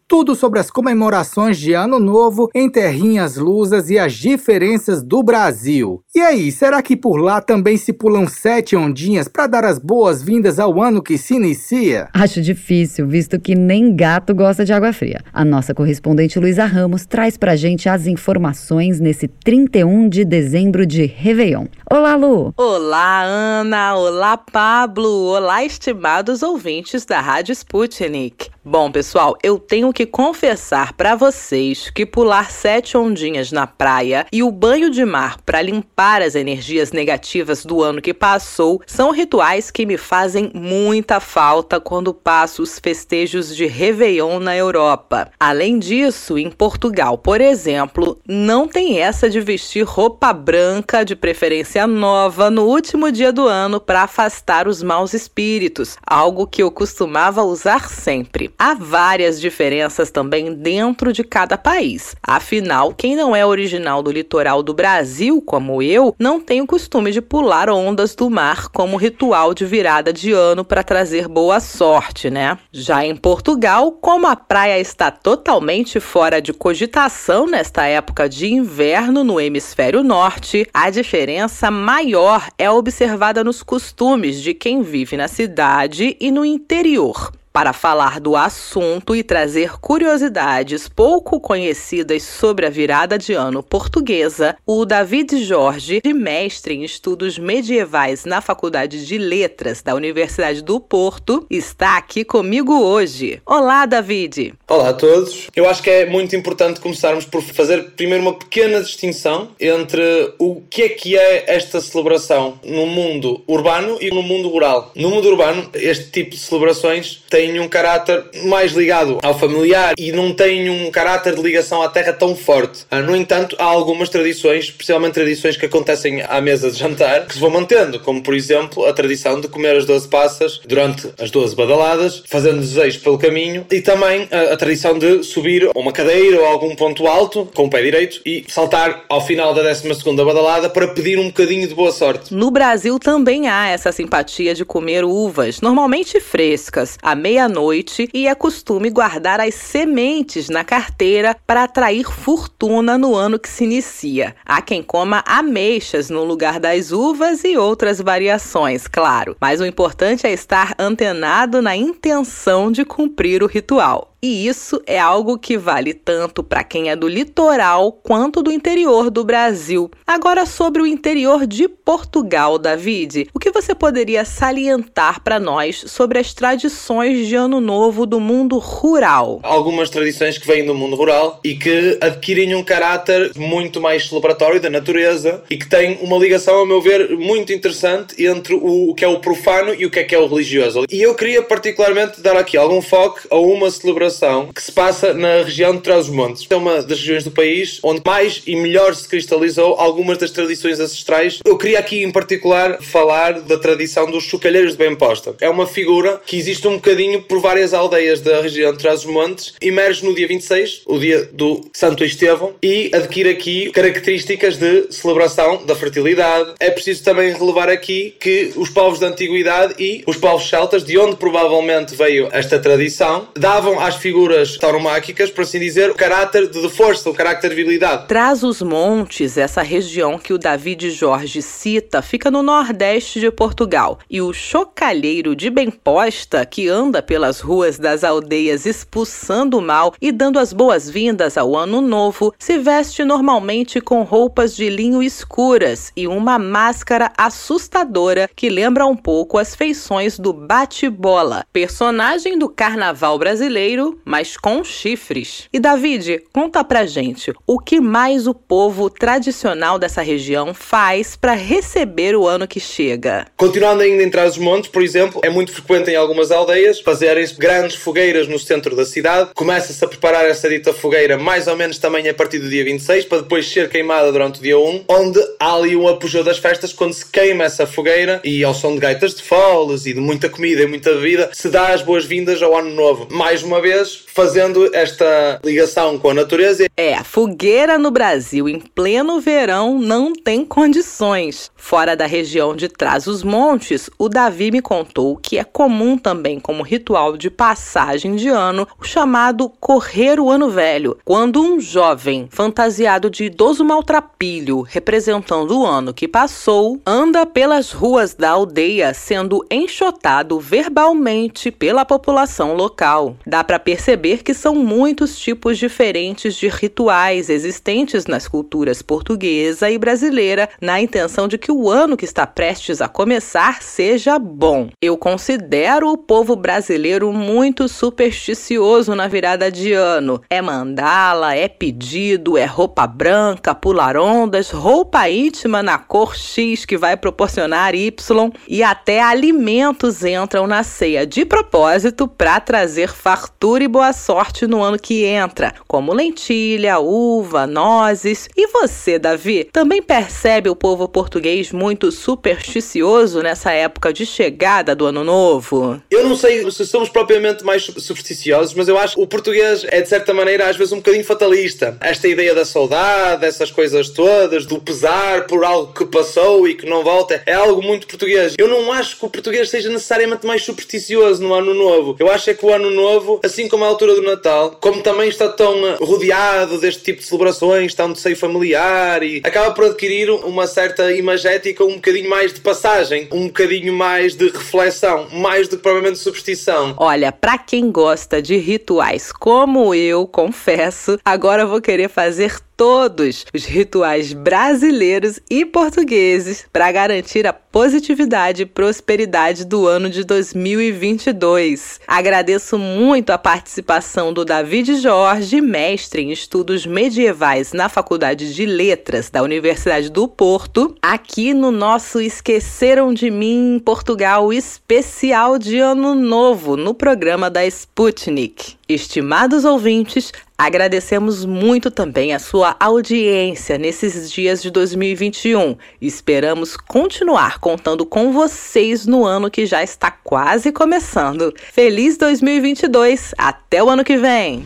[0.11, 6.03] tudo sobre as comemorações de Ano Novo em Terrinhas Lusas e as diferenças do Brasil.
[6.13, 10.59] E aí, será que por lá também se pulam sete ondinhas para dar as boas-vindas
[10.59, 12.09] ao ano que se inicia?
[12.13, 15.21] Acho difícil, visto que nem gato gosta de água fria.
[15.31, 21.05] A nossa correspondente Luísa Ramos traz pra gente as informações nesse 31 de dezembro de
[21.05, 21.67] Réveillon.
[21.89, 22.53] Olá, Lu!
[22.57, 23.95] Olá, Ana!
[23.95, 25.07] Olá, Pablo!
[25.27, 28.49] Olá, estimados ouvintes da Rádio Sputnik.
[28.63, 34.41] Bom, pessoal, eu tenho que confessar para vocês que pular sete ondinhas na praia e
[34.41, 39.69] o banho de mar para limpar as energias negativas do ano que passou são rituais
[39.69, 45.29] que me fazem muita falta quando passo os festejos de Réveillon na Europa.
[45.39, 51.85] Além disso, em Portugal, por exemplo, não tem essa de vestir roupa branca, de preferência
[51.85, 57.43] nova, no último dia do ano para afastar os maus espíritos, algo que eu costumava
[57.43, 58.53] usar sempre.
[58.57, 62.15] Há várias diferenças também dentro de cada país.
[62.23, 67.11] Afinal, quem não é original do litoral do Brasil, como eu, não tem o costume
[67.11, 72.29] de pular ondas do mar como ritual de virada de ano para trazer boa sorte,
[72.29, 72.57] né?
[72.71, 79.23] Já em Portugal, como a praia está totalmente fora de cogitação nesta época de inverno
[79.23, 86.15] no hemisfério norte, a diferença maior é observada nos costumes de quem vive na cidade
[86.19, 93.17] e no interior para falar do assunto e trazer curiosidades pouco conhecidas sobre a virada
[93.17, 99.95] de ano portuguesa, o David Jorge, mestre em estudos medievais na Faculdade de Letras da
[99.95, 103.41] Universidade do Porto, está aqui comigo hoje.
[103.45, 104.53] Olá, David!
[104.67, 105.47] Olá a todos.
[105.55, 110.01] Eu acho que é muito importante começarmos por fazer primeiro uma pequena distinção entre
[110.39, 114.91] o que é que é esta celebração no mundo urbano e no mundo rural.
[114.95, 119.95] No mundo urbano, este tipo de celebrações tem têm um caráter mais ligado ao familiar
[119.97, 122.85] e não têm um caráter de ligação à terra tão forte.
[122.91, 127.33] Ah, no entanto, há algumas tradições, especialmente tradições que acontecem à mesa de jantar, que
[127.33, 131.31] se vão mantendo, como por exemplo a tradição de comer as 12 passas durante as
[131.31, 135.91] 12 badaladas, fazendo desejos pelo caminho, e também a, a tradição de subir a uma
[135.91, 139.63] cadeira ou a algum ponto alto com o pé direito e saltar ao final da
[139.63, 139.87] 12
[140.23, 142.31] badalada para pedir um bocadinho de boa sorte.
[142.31, 148.35] No Brasil também há essa simpatia de comer uvas, normalmente frescas, à meia-noite e é
[148.35, 154.35] costume guardar as sementes na carteira para atrair fortuna no ano que se inicia.
[154.45, 160.27] Há quem coma ameixas no lugar das uvas e outras variações, claro, mas o importante
[160.27, 164.10] é estar antenado na intenção de cumprir o ritual.
[164.23, 169.09] E isso é algo que vale tanto para quem é do litoral quanto do interior
[169.09, 169.89] do Brasil.
[170.05, 176.19] Agora, sobre o interior de Portugal, David, o que você poderia salientar para nós sobre
[176.19, 179.39] as tradições de Ano Novo do mundo rural?
[179.41, 184.61] Algumas tradições que vêm do mundo rural e que adquirem um caráter muito mais celebratório
[184.61, 189.03] da natureza e que têm uma ligação, a meu ver, muito interessante entre o que
[189.03, 190.85] é o profano e o que é que é o religioso.
[190.91, 194.10] E eu queria particularmente dar aqui algum foco a uma celebração
[194.53, 196.47] que se passa na região de Trás-os-Montes.
[196.49, 200.79] É uma das regiões do país onde mais e melhor se cristalizou algumas das tradições
[200.79, 201.39] ancestrais.
[201.45, 205.35] Eu queria aqui em particular falar da tradição dos chocalheiros de Bem Posta.
[205.39, 210.05] É uma figura que existe um bocadinho por várias aldeias da região de Trás-os-Montes, emerge
[210.05, 215.75] no dia 26, o dia do Santo Estevão, e adquire aqui características de celebração da
[215.75, 216.53] fertilidade.
[216.59, 220.97] É preciso também relevar aqui que os povos da antiguidade e os povos celtas, de
[220.97, 226.69] onde provavelmente veio esta tradição, davam às figuras tauromáquicas, por assim dizer, o caráter de
[226.69, 228.07] força, o caráter de virilidade.
[228.07, 233.99] Traz os montes, essa região que o David Jorge cita, fica no nordeste de Portugal.
[234.09, 240.11] E o chocalheiro de Bemposta, que anda pelas ruas das aldeias expulsando o mal e
[240.11, 246.07] dando as boas-vindas ao ano novo, se veste normalmente com roupas de linho escuras e
[246.07, 253.90] uma máscara assustadora que lembra um pouco as feições do bate-bola, personagem do carnaval brasileiro
[254.05, 255.47] mas com chifres.
[255.51, 261.33] E David, conta pra gente o que mais o povo tradicional dessa região faz para
[261.33, 263.27] receber o ano que chega.
[263.37, 268.27] Continuando ainda em Trás-os-Montes, por exemplo, é muito frequente em algumas aldeias fazerem-se grandes fogueiras
[268.27, 269.31] no centro da cidade.
[269.33, 273.05] Começa-se a preparar essa dita fogueira mais ou menos também a partir do dia 26,
[273.05, 276.73] para depois ser queimada durante o dia 1, onde há ali um apogeu das festas
[276.73, 280.29] quando se queima essa fogueira e ao som de gaitas de foles e de muita
[280.29, 283.07] comida e muita bebida, se dá as boas-vindas ao ano novo.
[283.11, 286.67] Mais uma vez, português fazendo esta ligação com a natureza.
[286.75, 291.51] É, fogueira no Brasil em pleno verão não tem condições.
[291.55, 297.17] Fora da região de Trás-os-Montes, o Davi me contou que é comum também como ritual
[297.17, 303.25] de passagem de ano o chamado correr o ano velho, quando um jovem fantasiado de
[303.25, 311.49] idoso maltrapilho, representando o ano que passou, anda pelas ruas da aldeia sendo enxotado verbalmente
[311.51, 313.15] pela população local.
[313.25, 319.77] Dá para perceber que são muitos tipos diferentes de rituais existentes nas culturas portuguesa e
[319.77, 324.69] brasileira na intenção de que o ano que está prestes a começar seja bom.
[324.81, 330.21] Eu considero o povo brasileiro muito supersticioso na virada de ano.
[330.29, 336.77] É mandala, é pedido, é roupa branca, pular ondas, roupa íntima na cor X que
[336.77, 343.67] vai proporcionar Y e até alimentos entram na ceia de propósito para trazer fartura e
[343.67, 348.29] boa sorte no ano que entra, como lentilha, uva, nozes.
[348.37, 354.85] E você, Davi, também percebe o povo português muito supersticioso nessa época de chegada do
[354.85, 355.81] ano novo?
[355.89, 359.81] Eu não sei se somos propriamente mais supersticiosos, mas eu acho que o português é
[359.81, 361.77] de certa maneira às vezes um bocadinho fatalista.
[361.81, 366.65] Esta ideia da saudade, essas coisas todas, do pesar por algo que passou e que
[366.65, 368.35] não volta, é algo muito português.
[368.37, 371.95] Eu não acho que o português seja necessariamente mais supersticioso no ano novo.
[371.99, 375.09] Eu acho é que o ano novo, assim como a altura do Natal, como também
[375.09, 380.09] está tão rodeado deste tipo de celebrações, tão de seio familiar e acaba por adquirir
[380.09, 385.47] uma certa imagem estética um bocadinho mais de passagem, um bocadinho mais de reflexão, mais
[385.47, 386.75] do que provavelmente superstição.
[386.77, 393.43] Olha, para quem gosta de rituais como eu, confesso, agora vou querer fazer todos os
[393.43, 401.79] rituais brasileiros e portugueses para garantir a positividade e prosperidade do ano de 2022.
[401.87, 409.09] Agradeço muito a participação do David Jorge, mestre em estudos medievais na Faculdade de Letras
[409.09, 415.95] da Universidade do Porto, aqui no nosso Esqueceram de Mim em Portugal especial de Ano
[415.95, 418.55] Novo no programa da Sputnik.
[418.69, 425.55] Estimados ouvintes, agradecemos muito também a sua audiência nesses dias de 2021.
[425.79, 431.31] Esperamos continuar contando com vocês no ano que já está quase começando.
[431.53, 433.13] Feliz 2022!
[433.19, 434.43] Até o ano que vem!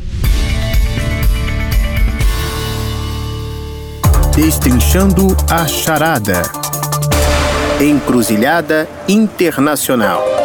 [4.35, 6.41] Destrinchando a charada.
[7.79, 10.44] Encruzilhada Internacional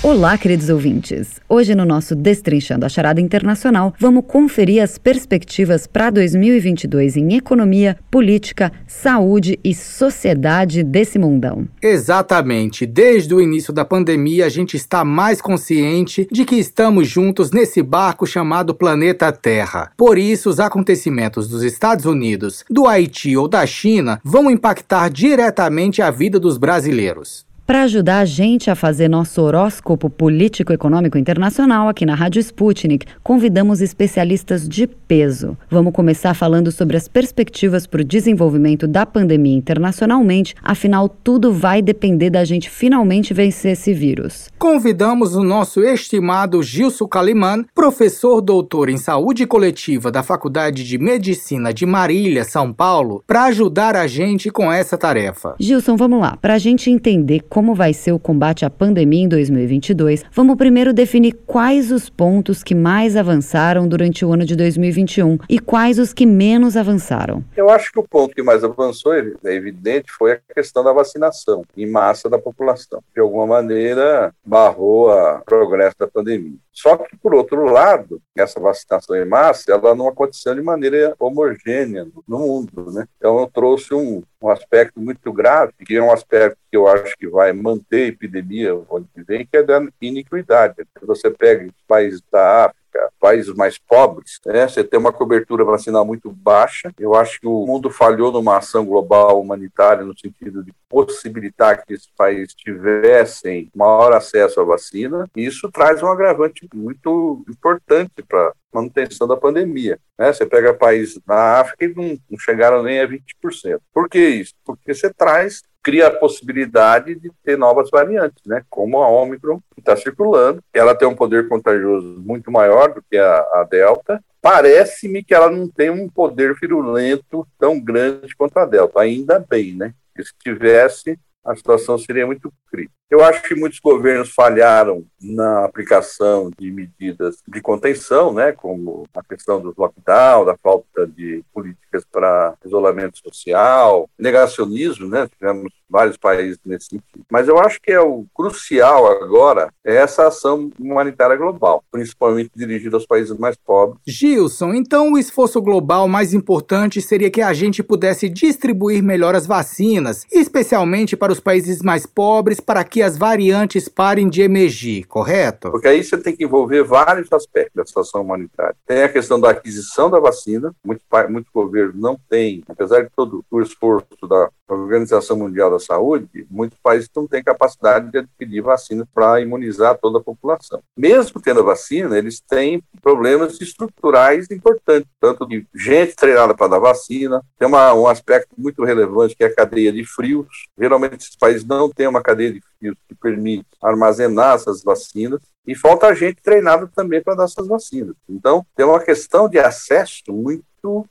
[0.00, 1.40] Olá, queridos ouvintes.
[1.48, 7.98] Hoje, no nosso Destrinchando a Charada Internacional, vamos conferir as perspectivas para 2022 em economia,
[8.08, 11.66] política, saúde e sociedade desse mundão.
[11.82, 12.86] Exatamente.
[12.86, 17.82] Desde o início da pandemia, a gente está mais consciente de que estamos juntos nesse
[17.82, 19.90] barco chamado planeta Terra.
[19.96, 26.00] Por isso, os acontecimentos dos Estados Unidos, do Haiti ou da China vão impactar diretamente
[26.00, 27.47] a vida dos brasileiros.
[27.68, 33.82] Para ajudar a gente a fazer nosso horóscopo político-econômico internacional aqui na Rádio Sputnik, convidamos
[33.82, 35.54] especialistas de peso.
[35.68, 41.82] Vamos começar falando sobre as perspectivas para o desenvolvimento da pandemia internacionalmente, afinal, tudo vai
[41.82, 44.48] depender da gente finalmente vencer esse vírus.
[44.58, 51.74] Convidamos o nosso estimado Gilson Kaliman, professor doutor em saúde coletiva da Faculdade de Medicina
[51.74, 55.54] de Marília, São Paulo, para ajudar a gente com essa tarefa.
[55.60, 56.34] Gilson, vamos lá.
[56.40, 60.92] Para a gente entender como vai ser o combate à pandemia em 2022, vamos primeiro
[60.92, 66.12] definir quais os pontos que mais avançaram durante o ano de 2021 e quais os
[66.12, 67.42] que menos avançaram.
[67.56, 71.64] Eu acho que o ponto que mais avançou, é evidente, foi a questão da vacinação
[71.76, 73.02] em massa da população.
[73.12, 76.58] De alguma maneira, barrou o progresso da pandemia.
[76.80, 82.06] Só que, por outro lado, essa vacinação em massa, ela não aconteceu de maneira homogênea
[82.26, 83.04] no mundo, né?
[83.16, 87.26] Então, trouxe um, um aspecto muito grave, que é um aspecto que eu acho que
[87.26, 90.76] vai manter a epidemia o ano que vem, que é da iniquidade.
[91.02, 92.77] Você pega os países da África,
[93.20, 96.92] países mais pobres, né, você tem uma cobertura vacinal muito baixa.
[96.98, 101.92] Eu acho que o mundo falhou numa ação global humanitária no sentido de possibilitar que
[101.92, 105.28] esses países tivessem maior acesso à vacina.
[105.36, 109.98] Isso traz um agravante muito importante para manutenção da pandemia.
[110.18, 110.32] Né?
[110.32, 113.80] Você pega países na África e não, não chegaram nem a 20%.
[113.92, 114.54] Por que isso?
[114.64, 118.62] Porque você traz cria a possibilidade de ter novas variantes, né?
[118.68, 123.16] Como a Omicron que está circulando, ela tem um poder contagioso muito maior do que
[123.16, 124.22] a, a Delta.
[124.42, 129.00] Parece-me que ela não tem um poder virulento tão grande quanto a Delta.
[129.00, 129.94] Ainda bem, né?
[130.22, 132.97] se tivesse, a situação seria muito crítica.
[133.10, 139.22] Eu acho que muitos governos falharam na aplicação de medidas de contenção, né, como a
[139.22, 146.58] questão do lockdown, da falta de políticas para isolamento social, negacionismo, né, tivemos vários países
[146.66, 147.24] nesse sentido.
[147.30, 152.96] Mas eu acho que é o crucial agora é essa ação humanitária global, principalmente dirigida
[152.96, 153.98] aos países mais pobres.
[154.06, 159.46] Gilson, então o esforço global mais importante seria que a gente pudesse distribuir melhor as
[159.46, 165.04] vacinas, especialmente para os países mais pobres, para que que as variantes parem de emergir,
[165.04, 165.70] correto?
[165.70, 168.74] Porque aí você tem que envolver vários aspectos da situação humanitária.
[168.84, 173.44] Tem a questão da aquisição da vacina, muitos muito governos não têm, apesar de todo
[173.48, 179.06] o esforço da Organização Mundial da Saúde, muitos países não têm capacidade de adquirir vacinas
[179.12, 180.82] para imunizar toda a população.
[180.96, 186.78] Mesmo tendo a vacina, eles têm problemas estruturais importantes, tanto de gente treinada para dar
[186.78, 190.66] vacina, tem uma, um aspecto muito relevante que é a cadeia de frios.
[190.78, 195.74] Geralmente esses países não têm uma cadeia de frios que permite armazenar essas vacinas e
[195.74, 198.14] falta gente treinada também para dar essas vacinas.
[198.26, 200.64] Então, tem uma questão de acesso muito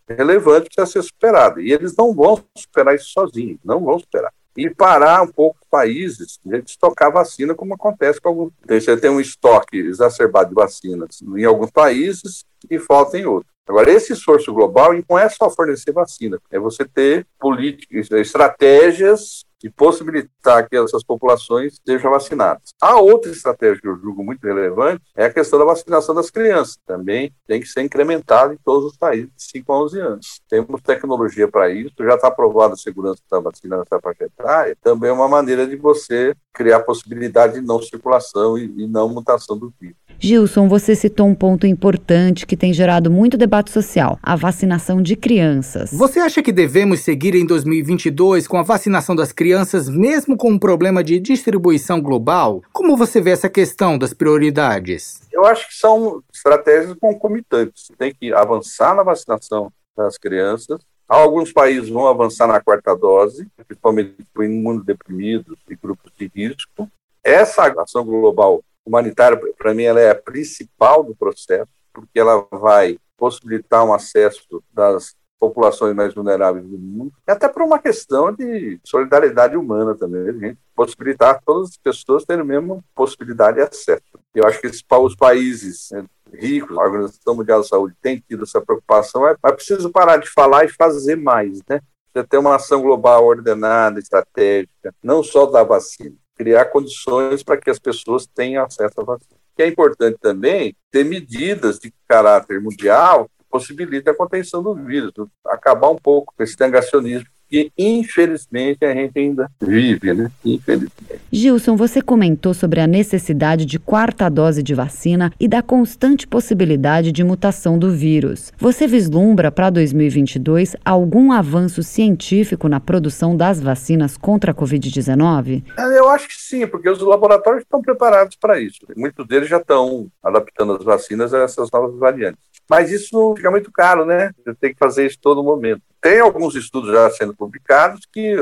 [0.07, 1.61] relevante que precisa ser superada.
[1.61, 4.31] E eles não vão superar isso sozinhos, não vão superar.
[4.55, 8.51] E parar um pouco os países de estocar vacina, como acontece com alguns.
[8.67, 13.51] Você tem um estoque exacerbado de vacinas em alguns países e falta em outros.
[13.67, 19.69] Agora, esse esforço global não é só fornecer vacina, é você ter políticas, estratégias e
[19.69, 22.69] possibilitar que essas populações sejam vacinadas.
[22.81, 26.77] A outra estratégia que eu julgo muito relevante é a questão da vacinação das crianças.
[26.85, 30.41] Também tem que ser incrementada em todos os países de 5 a 11 anos.
[30.47, 34.77] Temos tecnologia para isso, já está aprovada a segurança da vacina nessa faixa etária.
[34.81, 39.57] Também é uma maneira de você criar possibilidade de não circulação e, e não mutação
[39.57, 39.97] do vírus.
[40.19, 45.15] Gilson, você citou um ponto importante que tem gerado muito debate social: a vacinação de
[45.15, 45.91] crianças.
[45.91, 50.59] Você acha que devemos seguir em 2022 com a vacinação das crianças, mesmo com um
[50.59, 52.61] problema de distribuição global?
[52.73, 55.21] Como você vê essa questão das prioridades?
[55.31, 57.91] Eu acho que são estratégias concomitantes.
[57.97, 64.15] Tem que avançar na vacinação das crianças, Alguns países vão avançar na quarta dose, principalmente
[64.33, 66.89] para imunodeprimidos e grupos de risco.
[67.23, 71.69] Essa ação global humanitária, para mim, ela é a principal do processo,
[72.01, 77.61] porque ela vai possibilitar um acesso das populações mais vulneráveis do mundo, e até por
[77.61, 83.57] uma questão de solidariedade humana também, gente possibilitar todas as pessoas terem a mesma possibilidade
[83.57, 84.03] de acesso.
[84.33, 88.61] Eu acho que os países né, ricos, a Organização Mundial da Saúde tem tido essa
[88.61, 91.81] preocupação, mas preciso parar de falar e fazer mais, né?
[92.13, 97.69] Você ter uma ação global ordenada, estratégica, não só da vacina, criar condições para que
[97.69, 99.46] as pessoas tenham acesso à vacina.
[99.57, 105.11] Que é importante também ter medidas de caráter mundial que possibilitem a contenção do vírus,
[105.45, 110.31] acabar um pouco com esse negacionismo que infelizmente a gente ainda vive, né?
[110.43, 110.91] Infelizmente.
[111.31, 117.11] Gilson, você comentou sobre a necessidade de quarta dose de vacina e da constante possibilidade
[117.11, 118.51] de mutação do vírus.
[118.57, 125.63] Você vislumbra para 2022 algum avanço científico na produção das vacinas contra a Covid-19?
[125.77, 128.79] É, eu acho que sim, porque os laboratórios estão preparados para isso.
[128.95, 132.47] Muitos deles já estão adaptando as vacinas a essas novas variantes.
[132.69, 134.31] Mas isso fica muito caro, né?
[134.37, 135.81] Você tem que fazer isso todo momento.
[136.01, 138.35] Tem alguns estudos já sendo publicados que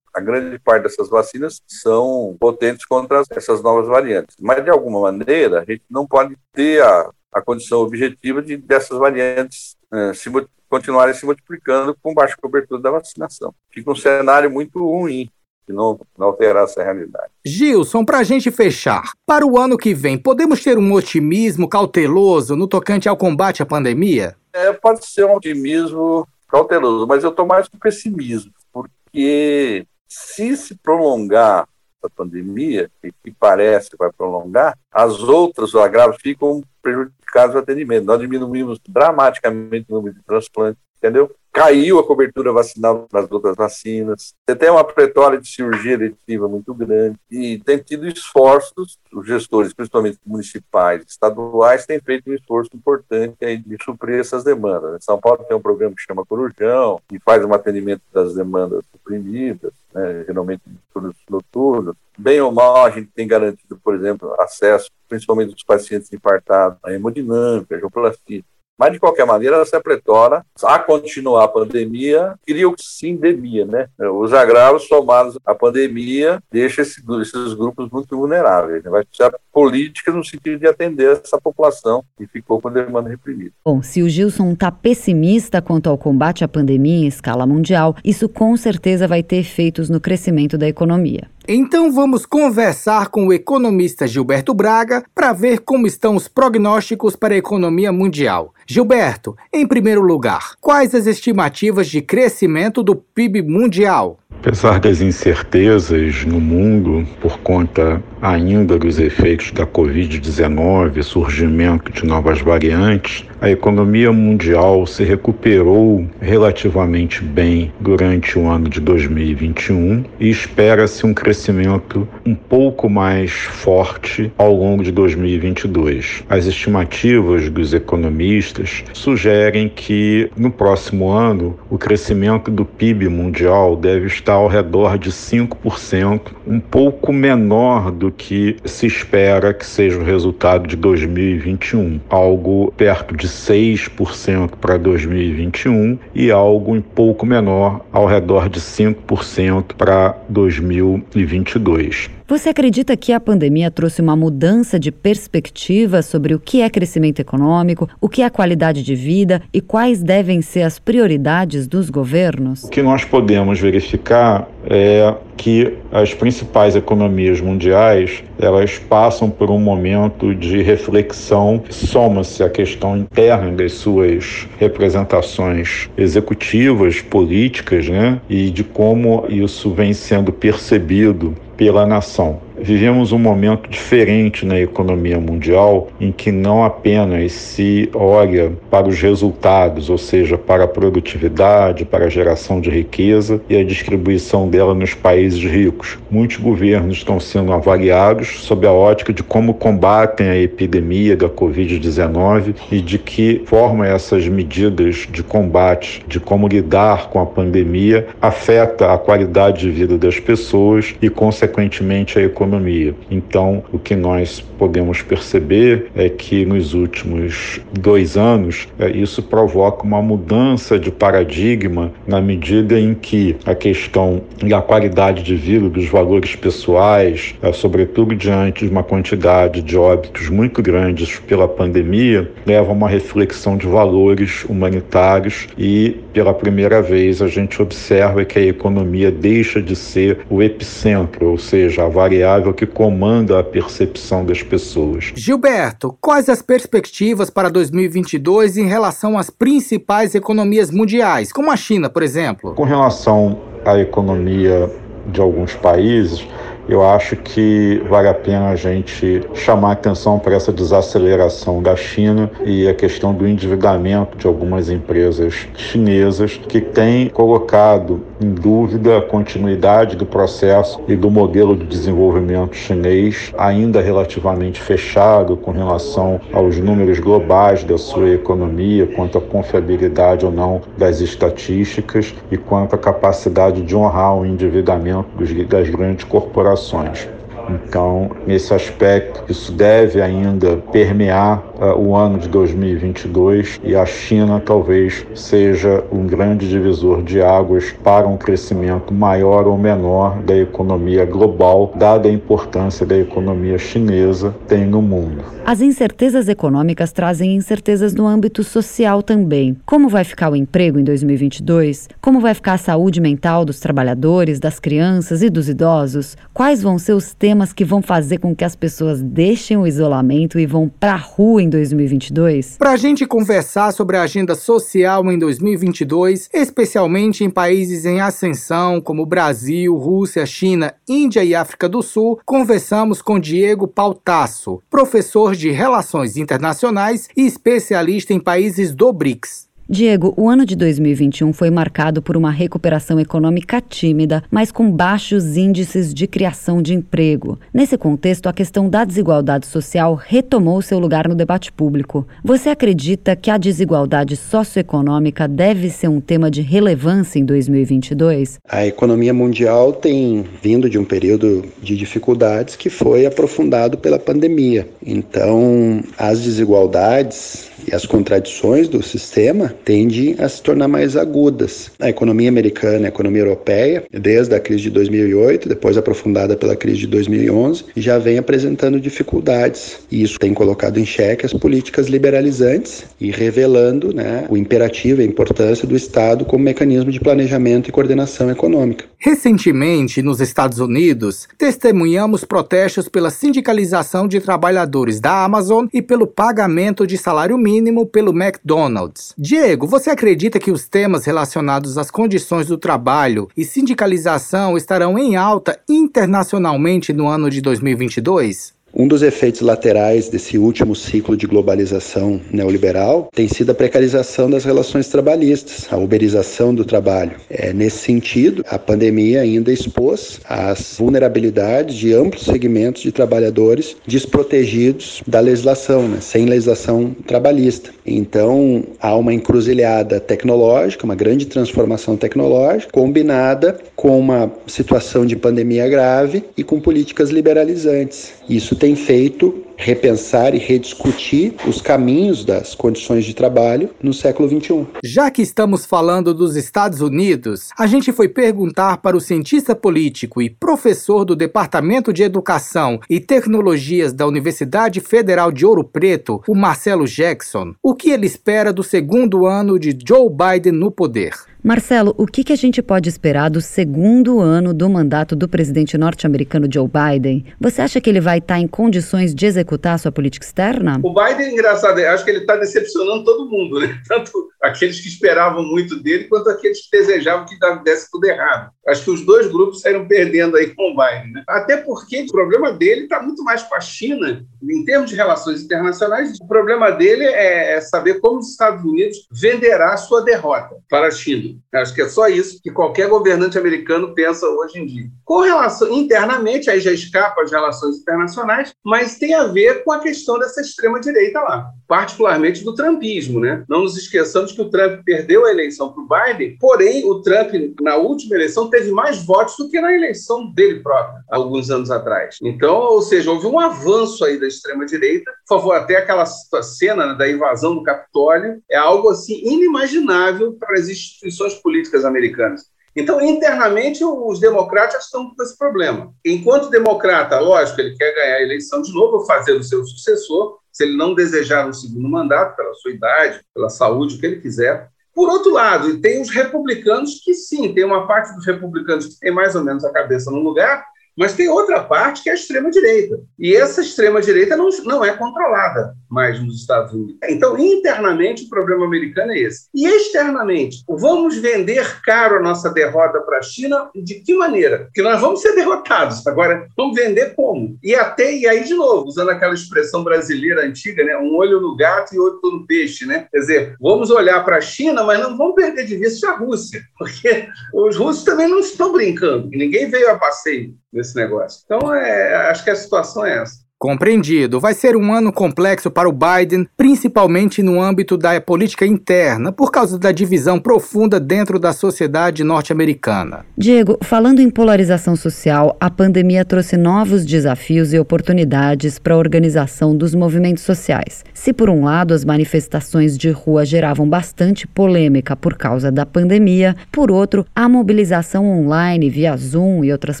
[0.14, 4.36] a grande parte dessas vacinas são potentes contra essas novas variantes.
[4.40, 8.98] Mas, de alguma maneira, a gente não pode ter a, a condição objetiva de dessas
[8.98, 10.30] variantes eh, se,
[10.68, 13.54] continuarem se multiplicando com baixa cobertura da vacinação.
[13.70, 15.30] Fica um cenário muito ruim
[15.66, 17.30] que não, não alterar essa realidade.
[17.44, 22.56] Gilson, para a gente fechar, para o ano que vem, podemos ter um otimismo cauteloso
[22.56, 24.34] no tocante ao combate à pandemia?
[24.52, 30.74] É, pode ser um otimismo cauteloso, mas eu estou mais com pessimismo, porque se se
[30.76, 31.68] prolongar
[32.02, 38.04] a pandemia, e que parece que vai prolongar, as outras agravos ficam prejudicados o atendimento.
[38.04, 41.34] Nós diminuímos dramaticamente o número de transplantes, entendeu?
[41.58, 44.32] caiu a cobertura vacinal das outras vacinas.
[44.46, 49.72] Você tem uma pletória de cirurgia eletiva muito grande e tem tido esforços, os gestores,
[49.72, 54.94] principalmente municipais, estaduais, têm feito um esforço importante de suprir essas demandas.
[54.94, 58.84] Em São Paulo tem um programa que chama Corujão, que faz um atendimento das demandas
[58.92, 60.62] suprimidas, né, geralmente
[60.94, 61.96] turnos noturnos.
[62.16, 66.92] Bem ou mal, a gente tem garantido, por exemplo, acesso, principalmente dos pacientes infartados, à
[66.92, 68.44] hemodinâmica, à geoplastia.
[68.78, 73.88] Mas, de qualquer maneira, essa pretora, a continuar a pandemia, cria o sindemia, né?
[73.98, 78.84] Os agravos somados à pandemia deixam esse, esses grupos muito vulneráveis.
[78.84, 78.90] Né?
[78.90, 83.50] Vai precisar políticas no sentido de atender essa população que ficou com a demanda reprimida.
[83.64, 88.28] Bom, se o Gilson está pessimista quanto ao combate à pandemia em escala mundial, isso
[88.28, 91.28] com certeza vai ter efeitos no crescimento da economia.
[91.50, 97.32] Então vamos conversar com o economista Gilberto Braga para ver como estão os prognósticos para
[97.32, 98.52] a economia mundial.
[98.66, 104.18] Gilberto, em primeiro lugar, quais as estimativas de crescimento do PIB mundial?
[104.40, 112.42] Apesar das incertezas no mundo por conta ainda dos efeitos da Covid-19, surgimento de novas
[112.42, 121.06] variantes, a economia mundial se recuperou relativamente bem durante o ano de 2021 e espera-se
[121.06, 126.24] um crescimento um pouco mais forte ao longo de 2022.
[126.28, 134.06] As estimativas dos economistas sugerem que no próximo ano o crescimento do PIB mundial deve
[134.06, 140.04] estar ao redor de 5%, um pouco menor do que se espera que seja o
[140.04, 148.06] resultado de 2021, algo perto de 6% para 2021 e algo um pouco menor, ao
[148.06, 152.10] redor de 5% para 2022.
[152.28, 157.20] Você acredita que a pandemia trouxe uma mudança de perspectiva sobre o que é crescimento
[157.20, 162.64] econômico, o que é qualidade de vida e quais devem ser as prioridades dos governos?
[162.64, 169.58] O que nós podemos verificar é que as principais economias mundiais elas passam por um
[169.58, 178.64] momento de reflexão, soma-se a questão interna das suas representações executivas, políticas, né, e de
[178.64, 182.47] como isso vem sendo percebido pela nação.
[182.60, 189.00] Vivemos um momento diferente na economia mundial em que não apenas se olha para os
[189.00, 194.74] resultados, ou seja, para a produtividade, para a geração de riqueza e a distribuição dela
[194.74, 195.98] nos países ricos.
[196.10, 202.56] Muitos governos estão sendo avaliados sob a ótica de como combatem a epidemia da Covid-19
[202.72, 208.92] e de que forma essas medidas de combate, de como lidar com a pandemia, afeta
[208.92, 212.94] a qualidade de vida das pessoas e, consequentemente, a economia economia.
[213.10, 219.84] Então, o que nós podemos perceber é que nos últimos dois anos é, isso provoca
[219.84, 225.86] uma mudança de paradigma na medida em que a questão da qualidade de vida, dos
[225.86, 232.70] valores pessoais, é, sobretudo diante de uma quantidade de óbitos muito grandes pela pandemia, leva
[232.70, 238.42] a uma reflexão de valores humanitários e pela primeira vez a gente observa que a
[238.42, 244.42] economia deixa de ser o epicentro, ou seja, a variável que comanda a percepção das
[244.42, 245.12] pessoas.
[245.14, 251.88] Gilberto, quais as perspectivas para 2022 em relação às principais economias mundiais, como a China,
[251.88, 252.54] por exemplo?
[252.54, 254.70] Com relação à economia
[255.06, 256.26] de alguns países,
[256.68, 262.30] eu acho que vale a pena a gente chamar atenção para essa desaceleração da China
[262.44, 269.02] e a questão do endividamento de algumas empresas chinesas que têm colocado em dúvida a
[269.02, 276.58] continuidade do processo e do modelo de desenvolvimento chinês, ainda relativamente fechado com relação aos
[276.58, 282.78] números globais da sua economia, quanto à confiabilidade ou não das estatísticas e quanto à
[282.78, 285.08] capacidade de honrar o endividamento
[285.48, 287.08] das grandes corporações ações.
[287.50, 291.42] Então, nesse aspecto, isso deve ainda permear
[291.76, 298.06] o ano de 2022 e a China talvez seja um grande divisor de águas para
[298.06, 304.66] um crescimento maior ou menor da economia global, dada a importância da economia chinesa tem
[304.66, 305.24] no mundo.
[305.46, 309.56] As incertezas econômicas trazem incertezas no âmbito social também.
[309.64, 311.88] Como vai ficar o emprego em 2022?
[312.00, 316.16] Como vai ficar a saúde mental dos trabalhadores, das crianças e dos idosos?
[316.34, 319.66] Quais vão ser os temas temas que vão fazer com que as pessoas deixem o
[319.66, 322.56] isolamento e vão para a rua em 2022?
[322.58, 328.80] Para a gente conversar sobre a agenda social em 2022, especialmente em países em ascensão
[328.80, 335.50] como Brasil, Rússia, China, Índia e África do Sul, conversamos com Diego Pautasso, professor de
[335.50, 339.47] Relações Internacionais e especialista em países do BRICS.
[339.70, 345.36] Diego, o ano de 2021 foi marcado por uma recuperação econômica tímida, mas com baixos
[345.36, 347.38] índices de criação de emprego.
[347.52, 352.08] Nesse contexto, a questão da desigualdade social retomou seu lugar no debate público.
[352.24, 358.38] Você acredita que a desigualdade socioeconômica deve ser um tema de relevância em 2022?
[358.48, 364.66] A economia mundial tem vindo de um período de dificuldades que foi aprofundado pela pandemia.
[364.82, 371.70] Então, as desigualdades e as contradições do sistema tendem a se tornar mais agudas.
[371.78, 376.80] A economia americana, a economia europeia, desde a crise de 2008, depois aprofundada pela crise
[376.80, 382.84] de 2011, já vem apresentando dificuldades e isso tem colocado em xeque as políticas liberalizantes
[383.00, 387.72] e revelando né, o imperativo e a importância do Estado como mecanismo de planejamento e
[387.72, 388.84] coordenação econômica.
[388.98, 396.86] Recentemente, nos Estados Unidos, testemunhamos protestos pela sindicalização de trabalhadores da Amazon e pelo pagamento
[396.86, 399.14] de salário mínimo pelo McDonald's.
[399.48, 405.16] Diego, você acredita que os temas relacionados às condições do trabalho e sindicalização estarão em
[405.16, 408.57] alta internacionalmente no ano de 2022?
[408.74, 414.44] Um dos efeitos laterais desse último ciclo de globalização neoliberal tem sido a precarização das
[414.44, 417.12] relações trabalhistas, a uberização do trabalho.
[417.30, 425.02] É, nesse sentido, a pandemia ainda expôs as vulnerabilidades de amplos segmentos de trabalhadores desprotegidos
[425.06, 427.70] da legislação, né, sem legislação trabalhista.
[427.86, 435.66] Então, há uma encruzilhada tecnológica, uma grande transformação tecnológica, combinada com uma situação de pandemia
[435.68, 438.12] grave e com políticas liberalizantes.
[438.28, 444.66] Isso tem feito repensar e rediscutir os caminhos das condições de trabalho no século XXI.
[444.84, 450.22] Já que estamos falando dos Estados Unidos, a gente foi perguntar para o cientista político
[450.22, 456.36] e professor do Departamento de Educação e Tecnologias da Universidade Federal de Ouro Preto, o
[456.36, 461.12] Marcelo Jackson, o que ele espera do segundo ano de Joe Biden no poder.
[461.48, 465.78] Marcelo, o que, que a gente pode esperar do segundo ano do mandato do presidente
[465.78, 467.24] norte-americano Joe Biden?
[467.40, 470.78] Você acha que ele vai estar em condições de executar a sua política externa?
[470.82, 473.80] O Biden, engraçado, acho que ele está decepcionando todo mundo, né?
[473.88, 478.50] Tanto aqueles que esperavam muito dele, quanto aqueles que desejavam que desse tudo errado.
[478.68, 481.12] Acho que os dois grupos saíram perdendo aí com o Biden.
[481.12, 481.24] Né?
[481.26, 485.42] Até porque o problema dele está muito mais com a China, em termos de relações
[485.42, 486.16] internacionais.
[486.20, 491.38] O problema dele é saber como os Estados Unidos venderá sua derrota para a China.
[491.54, 494.86] Acho que é só isso que qualquer governante americano pensa hoje em dia.
[495.04, 499.80] Com relação internamente, aí já escapa as relações internacionais, mas tem a ver com a
[499.80, 503.44] questão dessa extrema direita lá, particularmente do trumpismo, né?
[503.48, 507.32] Não nos esqueçamos que o Trump perdeu a eleição para o Biden, porém o Trump
[507.60, 512.16] na última eleição teve mais votos do que na eleição dele próprio, alguns anos atrás.
[512.20, 515.12] Então, ou seja, houve um avanço aí da extrema direita.
[515.26, 520.68] Por favor, até aquela cena da invasão do Capitólio é algo assim inimaginável para as
[520.68, 522.46] instituições políticas americanas.
[522.74, 525.92] Então, internamente, os democratas estão com esse problema.
[526.04, 530.64] Enquanto democrata, lógico, ele quer ganhar a eleição de novo, fazer o seu sucessor, se
[530.64, 534.68] ele não desejar um segundo mandato, pela sua idade, pela saúde, o que ele quiser.
[534.98, 539.14] Por outro lado, tem os republicanos que, sim, tem uma parte dos republicanos que tem
[539.14, 540.66] mais ou menos a cabeça no lugar,
[540.98, 543.00] mas tem outra parte que é a extrema-direita.
[543.16, 546.96] E essa extrema-direita não, não é controlada mais nos Estados Unidos.
[547.08, 549.48] Então, internamente, o problema americano é esse.
[549.54, 554.64] E externamente, vamos vender caro a nossa derrota para a China de que maneira?
[554.64, 556.04] Porque nós vamos ser derrotados.
[556.06, 557.56] Agora, vamos vender como?
[557.62, 560.96] E até, e aí, de novo, usando aquela expressão brasileira antiga, né?
[560.96, 562.84] um olho no gato e outro no peixe.
[562.84, 563.06] Né?
[563.10, 566.60] Quer dizer, vamos olhar para a China, mas não vamos perder de vista a Rússia,
[566.76, 569.28] porque os russos também não estão brincando.
[569.30, 571.42] Ninguém veio a passeio nesse negócio.
[571.44, 573.47] Então, é, acho que a situação é essa.
[573.58, 574.38] Compreendido.
[574.38, 579.50] Vai ser um ano complexo para o Biden, principalmente no âmbito da política interna, por
[579.50, 583.26] causa da divisão profunda dentro da sociedade norte-americana.
[583.36, 589.76] Diego, falando em polarização social, a pandemia trouxe novos desafios e oportunidades para a organização
[589.76, 591.04] dos movimentos sociais.
[591.12, 596.54] Se, por um lado, as manifestações de rua geravam bastante polêmica por causa da pandemia,
[596.70, 600.00] por outro, a mobilização online via Zoom e outras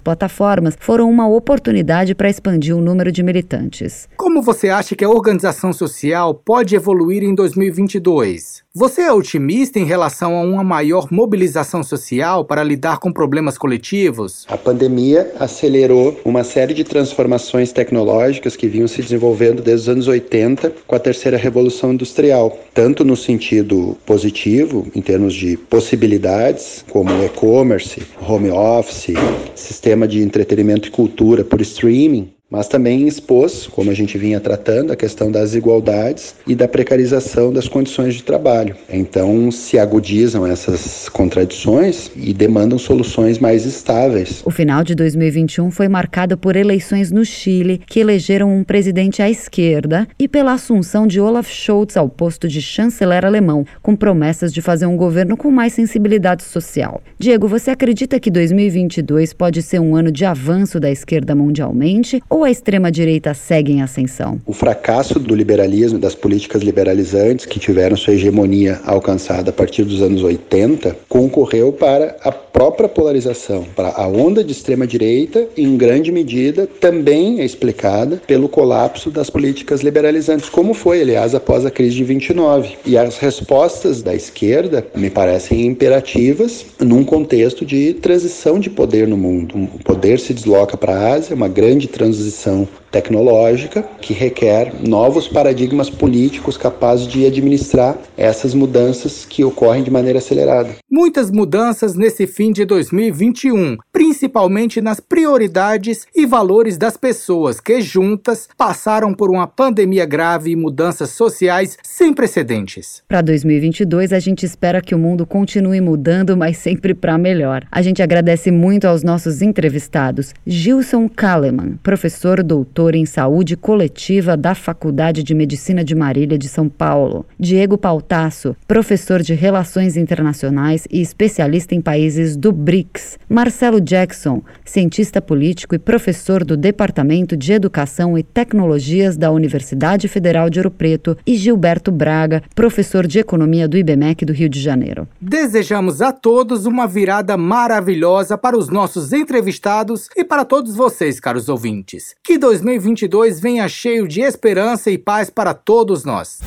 [0.00, 4.08] plataformas foram uma oportunidade para expandir o número de militantes militantes.
[4.16, 8.62] Como você acha que a organização social pode evoluir em 2022?
[8.74, 14.46] Você é otimista em relação a uma maior mobilização social para lidar com problemas coletivos?
[14.48, 20.08] A pandemia acelerou uma série de transformações tecnológicas que vinham se desenvolvendo desde os anos
[20.08, 27.10] 80 com a terceira revolução industrial, tanto no sentido positivo, em termos de possibilidades, como
[27.24, 29.14] e-commerce, home office,
[29.54, 34.92] sistema de entretenimento e cultura por streaming, mas também expôs, como a gente vinha tratando,
[34.92, 38.76] a questão das desigualdades e da precarização das condições de trabalho.
[38.88, 44.42] Então, se agudizam essas contradições e demandam soluções mais estáveis.
[44.44, 49.28] O final de 2021 foi marcado por eleições no Chile, que elegeram um presidente à
[49.28, 54.62] esquerda, e pela assunção de Olaf Scholz ao posto de chanceler alemão, com promessas de
[54.62, 57.02] fazer um governo com mais sensibilidade social.
[57.18, 62.22] Diego, você acredita que 2022 pode ser um ano de avanço da esquerda mundialmente?
[62.28, 64.40] Ou ou a extrema-direita segue em ascensão?
[64.46, 70.00] O fracasso do liberalismo, das políticas liberalizantes que tiveram sua hegemonia alcançada a partir dos
[70.00, 76.66] anos 80, concorreu para a própria polarização, para a onda de extrema-direita, em grande medida,
[76.66, 82.04] também é explicada pelo colapso das políticas liberalizantes, como foi, aliás, após a crise de
[82.04, 82.76] 29.
[82.86, 89.16] E as respostas da esquerda me parecem imperativas num contexto de transição de poder no
[89.16, 89.56] mundo.
[89.74, 95.28] O poder se desloca para a Ásia, uma grande transição disposição tecnológica que requer novos
[95.28, 100.70] paradigmas políticos capazes de administrar essas mudanças que ocorrem de maneira acelerada.
[100.90, 108.48] Muitas mudanças nesse fim de 2021, principalmente nas prioridades e valores das pessoas que juntas
[108.56, 113.02] passaram por uma pandemia grave e mudanças sociais sem precedentes.
[113.06, 117.66] Para 2022, a gente espera que o mundo continue mudando, mas sempre para melhor.
[117.70, 124.36] A gente agradece muito aos nossos entrevistados, Gilson Kaleman, professor doutor doutor em saúde coletiva
[124.36, 127.26] da Faculdade de Medicina de Marília de São Paulo.
[127.38, 133.18] Diego Pautasso, professor de Relações Internacionais e especialista em países do BRICS.
[133.28, 140.48] Marcelo Jackson, cientista político e professor do Departamento de Educação e Tecnologias da Universidade Federal
[140.48, 141.16] de Ouro Preto.
[141.26, 145.06] E Gilberto Braga, professor de Economia do IBMEC do Rio de Janeiro.
[145.20, 151.48] Desejamos a todos uma virada maravilhosa para os nossos entrevistados e para todos vocês, caros
[151.48, 152.14] ouvintes.
[152.22, 156.38] Que 2022 2022 venha cheio de esperança e paz para todos nós.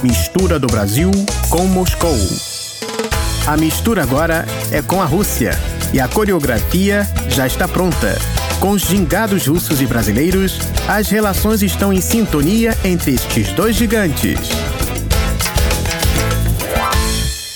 [0.00, 1.10] Mistura do Brasil
[1.50, 2.14] com Moscou.
[3.44, 5.50] A mistura agora é com a Rússia
[5.92, 8.16] e a coreografia já está pronta.
[8.60, 14.38] Com os gingados russos e brasileiros, as relações estão em sintonia entre estes dois gigantes.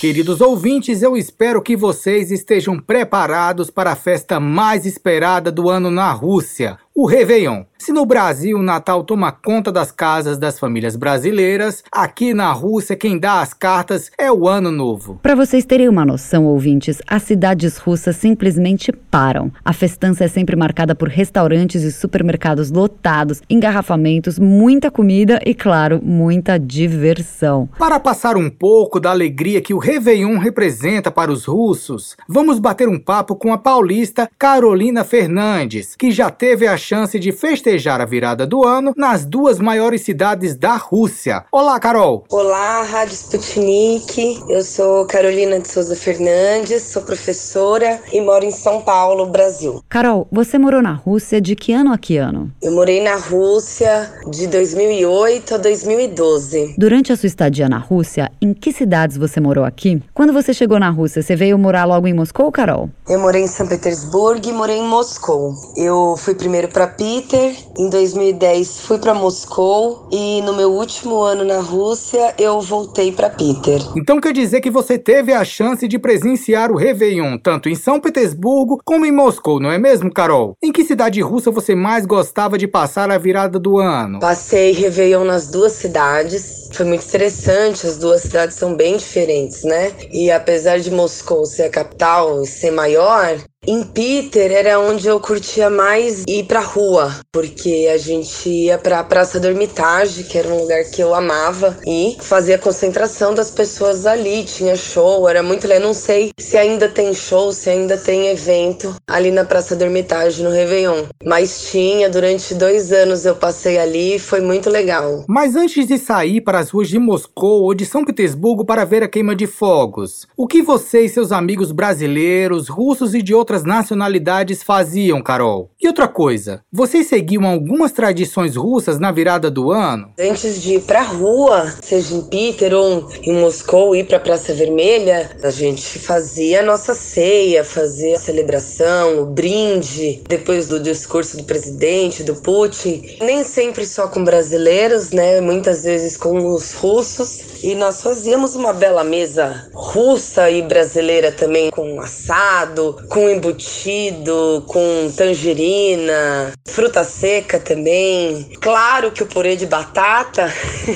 [0.01, 5.91] Queridos ouvintes, eu espero que vocês estejam preparados para a festa mais esperada do ano
[5.91, 7.65] na Rússia, o Réveillon.
[7.79, 12.95] Se no Brasil o Natal toma conta das casas das famílias brasileiras, aqui na Rússia
[12.95, 15.19] quem dá as cartas é o Ano Novo.
[15.23, 19.51] Para vocês terem uma noção, ouvintes, as cidades russas simplesmente param.
[19.65, 26.01] A festança é sempre marcada por restaurantes e supermercados lotados, engarrafamentos, muita comida e, claro,
[26.03, 27.67] muita diversão.
[27.79, 32.91] Para passar um pouco da alegria que o Réveillon representa para os russos, vamos bater
[32.91, 38.05] um papo com a paulista Carolina Fernandes, que já teve a chance de festejar a
[38.05, 41.45] virada do ano nas duas maiores cidades da Rússia.
[41.53, 42.25] Olá, Carol!
[42.31, 44.41] Olá, Rádio Sputnik.
[44.49, 49.83] Eu sou Carolina de Souza Fernandes, sou professora e moro em São Paulo, Brasil.
[49.89, 52.51] Carol, você morou na Rússia de que ano a que ano?
[52.63, 56.75] Eu morei na Rússia de 2008 a 2012.
[56.79, 60.03] Durante a sua estadia na Rússia, em que cidades você morou aqui?
[60.15, 62.89] Quando você chegou na Rússia, você veio morar logo em Moscou, Carol?
[63.09, 65.53] Eu morei em São Petersburgo e morei em Moscou.
[65.77, 67.55] Eu fui primeiro para Peter.
[67.79, 73.29] Em 2010 fui para Moscou e no meu último ano na Rússia eu voltei para
[73.31, 73.81] Peter.
[73.97, 78.01] Então quer dizer que você teve a chance de presenciar o Réveillon tanto em São
[78.01, 80.55] Petersburgo como em Moscou, não é mesmo, Carol?
[80.63, 84.21] Em que cidade russa você mais gostava de passar a virada do ano?
[84.21, 86.69] Passei Réveillon nas duas cidades.
[86.73, 89.93] Foi muito interessante, as duas cidades são bem diferentes, né?
[90.13, 95.21] E apesar de Moscou ser a capital e ser maior, em Peter era onde eu
[95.21, 100.49] curtia mais ir pra rua, porque a gente ia pra Praça do Hermitage, que era
[100.49, 105.69] um lugar que eu amava, e fazia concentração das pessoas ali, tinha show, era muito
[105.69, 105.89] legal.
[105.89, 110.43] Não sei se ainda tem show, se ainda tem evento ali na Praça do Hermitage,
[110.43, 115.25] no Réveillon, mas tinha, durante dois anos eu passei ali e foi muito legal.
[115.29, 119.03] Mas antes de sair para as ruas de Moscou ou de São Petersburgo para ver
[119.03, 123.50] a queima de fogos, o que você e seus amigos brasileiros, russos e de outros
[123.51, 125.73] outras nacionalidades faziam, Carol?
[125.81, 130.13] E outra coisa, vocês seguiam algumas tradições russas na virada do ano?
[130.21, 135.31] Antes de ir pra rua, seja em Peter ou em Moscou, ir pra Praça Vermelha,
[135.43, 141.43] a gente fazia a nossa ceia, fazia a celebração, o brinde, depois do discurso do
[141.43, 143.17] presidente, do Putin.
[143.21, 145.41] Nem sempre só com brasileiros, né?
[145.41, 147.41] Muitas vezes com os russos.
[147.63, 155.11] E nós fazíamos uma bela mesa russa e brasileira também, com assado, com embutido com
[155.17, 158.51] tangerina, fruta seca também.
[158.61, 160.53] Claro que o purê de batata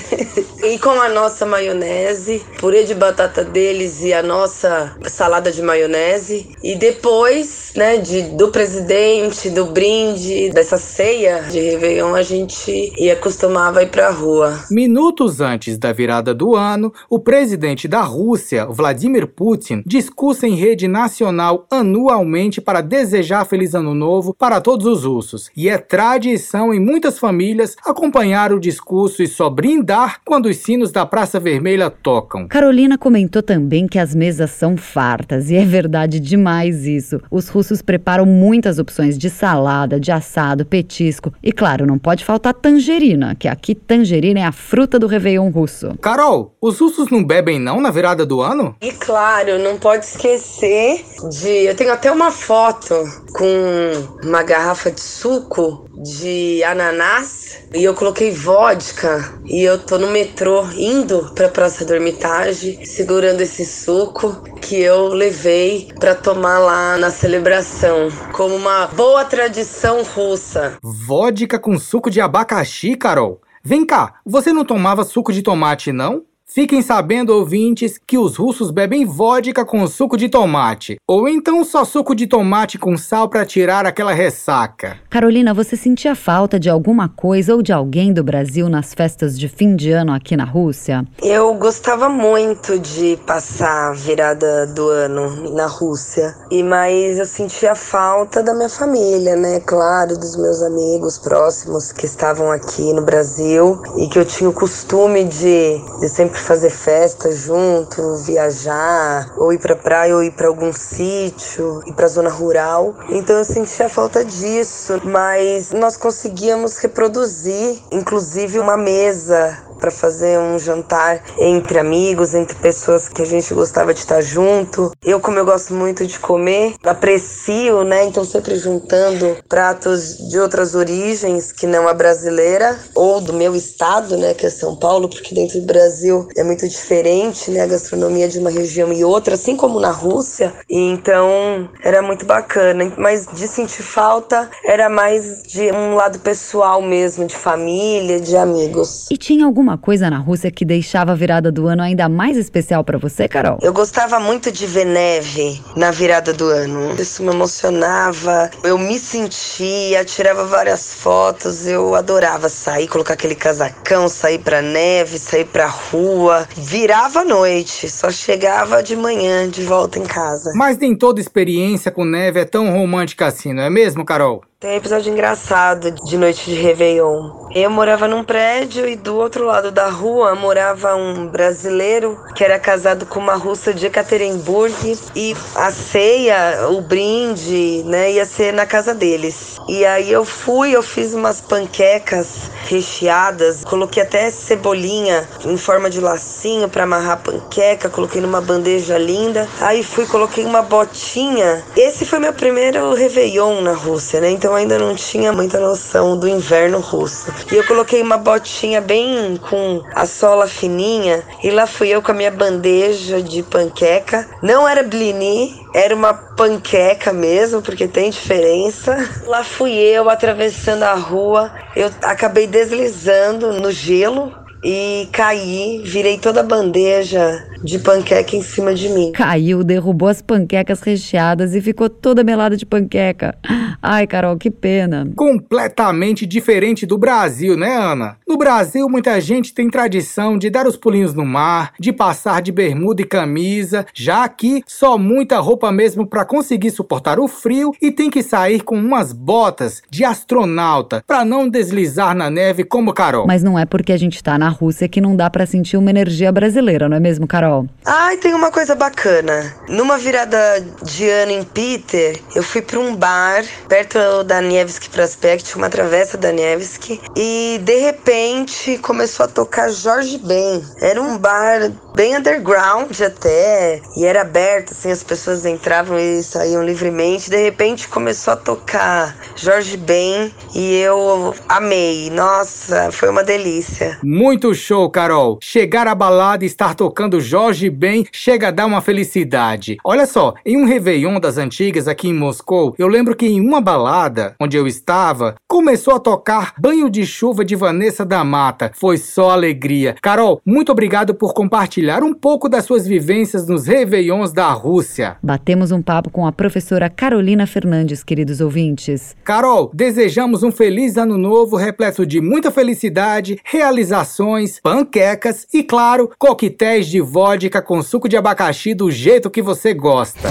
[0.63, 6.51] e com a nossa maionese, purê de batata deles e a nossa salada de maionese.
[6.63, 13.17] E depois, né, de, do presidente, do brinde, dessa ceia de Réveillon, a gente ia
[13.17, 14.65] costumava ir pra rua.
[14.71, 20.87] Minutos antes da virada do ano, o presidente da Rússia, Vladimir Putin, discursa em rede
[20.87, 25.51] nacional anualmente para desejar feliz ano novo para todos os russos.
[25.57, 30.91] E é tradição em muitas famílias acompanhar o discurso e só brindar quando os sinos
[30.91, 32.49] da Praça Vermelha tocam.
[32.49, 37.21] Carolina comentou também que as mesas são fartas e é verdade demais isso.
[37.31, 42.55] Os russos preparam muitas opções de salada, de assado, petisco e claro, não pode faltar
[42.55, 45.97] tangerina, que aqui tangerina é a fruta do Réveillon russo.
[46.01, 48.75] Carol, os russos não bebem não na virada do ano?
[48.83, 51.49] E claro, não pode esquecer de.
[51.49, 52.95] Eu tenho até uma foto
[53.33, 60.09] com uma garrafa de suco de ananás e eu coloquei vodka e eu tô no
[60.09, 66.97] metrô indo pra Praça do Hermitage segurando esse suco que eu levei para tomar lá
[66.97, 70.79] na celebração, como uma boa tradição russa.
[70.83, 73.41] Vodka com suco de abacaxi, Carol?
[73.63, 76.25] Vem cá, você não tomava suco de tomate, não?
[76.55, 81.85] Fiquem sabendo, ouvintes, que os russos bebem vodka com suco de tomate, ou então só
[81.85, 84.97] suco de tomate com sal para tirar aquela ressaca.
[85.11, 89.49] Carolina, você sentia falta de alguma coisa ou de alguém do Brasil nas festas de
[89.49, 91.05] fim de ano aqui na Rússia?
[91.21, 97.75] Eu gostava muito de passar a virada do ano na Rússia, e mas eu sentia
[97.75, 99.59] falta da minha família, né?
[99.59, 104.53] Claro, dos meus amigos próximos que estavam aqui no Brasil e que eu tinha o
[104.53, 110.49] costume de, de sempre fazer festa junto, viajar, ou ir pra praia, ou ir para
[110.49, 112.95] algum sítio, ir pra zona rural.
[113.09, 120.59] Então eu sentia falta disso, mas nós conseguíamos reproduzir, inclusive uma mesa para fazer um
[120.59, 124.93] jantar entre amigos, entre pessoas que a gente gostava de estar junto.
[125.03, 128.05] Eu, como eu gosto muito de comer, aprecio, né?
[128.05, 134.17] Então sempre juntando pratos de outras origens que não a brasileira ou do meu estado,
[134.17, 138.29] né, que é São Paulo, porque dentro do Brasil é muito diferente, né, a gastronomia
[138.29, 140.53] de uma região e outra, assim como na Rússia.
[140.69, 146.83] E então era muito bacana, mas de sentir falta era mais de um lado pessoal
[146.83, 149.07] mesmo, de família, de amigos.
[149.11, 152.37] E tinha alguma alguma coisa na Rússia que deixava a virada do ano ainda mais
[152.37, 153.59] especial para você, Carol?
[153.63, 156.95] Eu gostava muito de ver neve na virada do ano.
[157.01, 158.51] Isso me emocionava.
[158.63, 161.67] Eu me sentia, tirava várias fotos.
[161.67, 166.47] Eu adorava sair, colocar aquele casacão, sair pra neve, sair pra rua.
[166.55, 170.53] Virava a noite, só chegava de manhã de volta em casa.
[170.55, 174.43] Mas nem toda experiência com neve é tão romântica assim, não é mesmo, Carol?
[174.61, 177.49] Tem um episódio engraçado de noite de Réveillon.
[177.55, 182.59] Eu morava num prédio e do outro lado da rua morava um brasileiro que era
[182.59, 188.65] casado com uma russa de Ekaterinburg e a ceia, o brinde, né, ia ser na
[188.65, 189.59] casa deles.
[189.69, 196.01] E aí eu fui, eu fiz umas panquecas recheadas, coloquei até cebolinha em forma de
[196.01, 199.47] lacinho para amarrar a panqueca, coloquei numa bandeja linda.
[199.61, 201.63] Aí fui, coloquei uma botinha.
[201.77, 204.31] Esse foi meu primeiro Réveillon na Rússia, né?
[204.31, 207.33] Então eu ainda não tinha muita noção do inverno russo.
[207.51, 212.13] E eu coloquei uma botinha bem com a sola fininha e lá fui eu com
[212.13, 214.29] a minha bandeja de panqueca.
[214.43, 218.97] Não era blini, era uma panqueca mesmo, porque tem diferença.
[219.27, 226.41] Lá fui eu atravessando a rua, eu acabei deslizando no gelo e caí, virei toda
[226.41, 229.13] a bandeja de panqueca em cima de mim.
[229.13, 233.35] Caiu, derrubou as panquecas recheadas e ficou toda melada de panqueca.
[233.83, 235.11] Ai, Carol, que pena.
[235.15, 238.17] Completamente diferente do Brasil, né, Ana?
[238.27, 242.51] No Brasil, muita gente tem tradição de dar os pulinhos no mar, de passar de
[242.51, 243.85] bermuda e camisa.
[243.93, 248.63] Já aqui, só muita roupa mesmo para conseguir suportar o frio e tem que sair
[248.63, 253.27] com umas botas de astronauta para não deslizar na neve como Carol.
[253.27, 255.91] Mas não é porque a gente tá na Rússia que não dá para sentir uma
[255.91, 257.67] energia brasileira, não é mesmo, Carol?
[257.85, 259.55] Ai, tem uma coisa bacana.
[259.69, 260.39] Numa virada
[260.83, 266.17] de ano em Peter, eu fui para um bar perto da Nevsky Prospect, uma travessa
[266.17, 270.63] da Nevsky, e de repente começou a tocar Jorge Ben.
[270.81, 276.65] Era um bar bem underground até, e era aberto, assim, as pessoas entravam e saíam
[276.65, 277.31] livremente.
[277.31, 282.11] De repente começou a tocar Jorge Ben e eu amei.
[282.11, 283.99] Nossa, foi uma delícia.
[284.03, 285.39] Muito show, Carol.
[285.41, 289.77] Chegar à balada e estar tocando Jorge Jorge Ben chega a dar uma felicidade.
[289.85, 293.61] Olha só, em um Réveillon das antigas aqui em Moscou, eu lembro que em uma
[293.61, 298.73] balada onde eu estava, começou a tocar Banho de Chuva de Vanessa da Mata.
[298.75, 299.95] Foi só alegria.
[300.03, 305.17] Carol, muito obrigado por compartilhar um pouco das suas vivências nos Réveillons da Rússia.
[305.23, 309.15] Batemos um papo com a professora Carolina Fernandes, queridos ouvintes.
[309.23, 314.24] Carol, desejamos um feliz ano novo repleto de muita felicidade, realizações,
[314.63, 320.29] panquecas e, claro, coquetéis de vodka com suco de abacaxi do jeito que você gosta.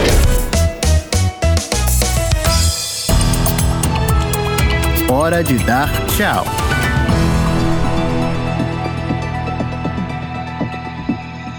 [5.10, 6.63] Hora de dar tchau.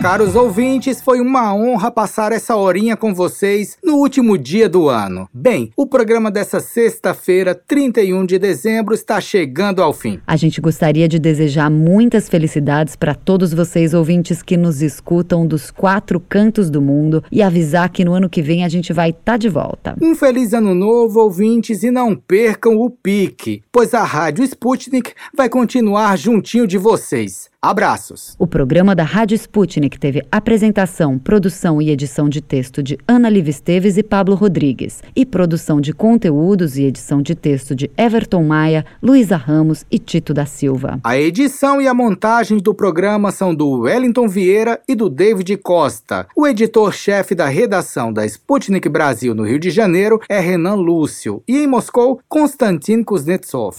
[0.05, 5.26] Caros ouvintes, foi uma honra passar essa horinha com vocês no último dia do ano.
[5.32, 10.20] Bem, o programa dessa sexta-feira, 31 de dezembro, está chegando ao fim.
[10.26, 15.70] A gente gostaria de desejar muitas felicidades para todos vocês ouvintes que nos escutam dos
[15.70, 19.22] quatro cantos do mundo e avisar que no ano que vem a gente vai estar
[19.24, 19.96] tá de volta.
[20.02, 25.48] Um feliz ano novo, ouvintes, e não percam o pique, pois a Rádio Sputnik vai
[25.48, 27.53] continuar juntinho de vocês.
[27.64, 28.36] Abraços.
[28.38, 33.48] O programa da Rádio Sputnik teve apresentação, produção e edição de texto de Ana Liv
[33.48, 38.84] Esteves e Pablo Rodrigues, e produção de conteúdos e edição de texto de Everton Maia,
[39.02, 41.00] Luísa Ramos e Tito da Silva.
[41.02, 46.26] A edição e a montagem do programa são do Wellington Vieira e do David Costa.
[46.36, 51.56] O editor-chefe da redação da Sputnik Brasil no Rio de Janeiro é Renan Lúcio e
[51.56, 53.78] em Moscou, Konstantin Kuznetsov.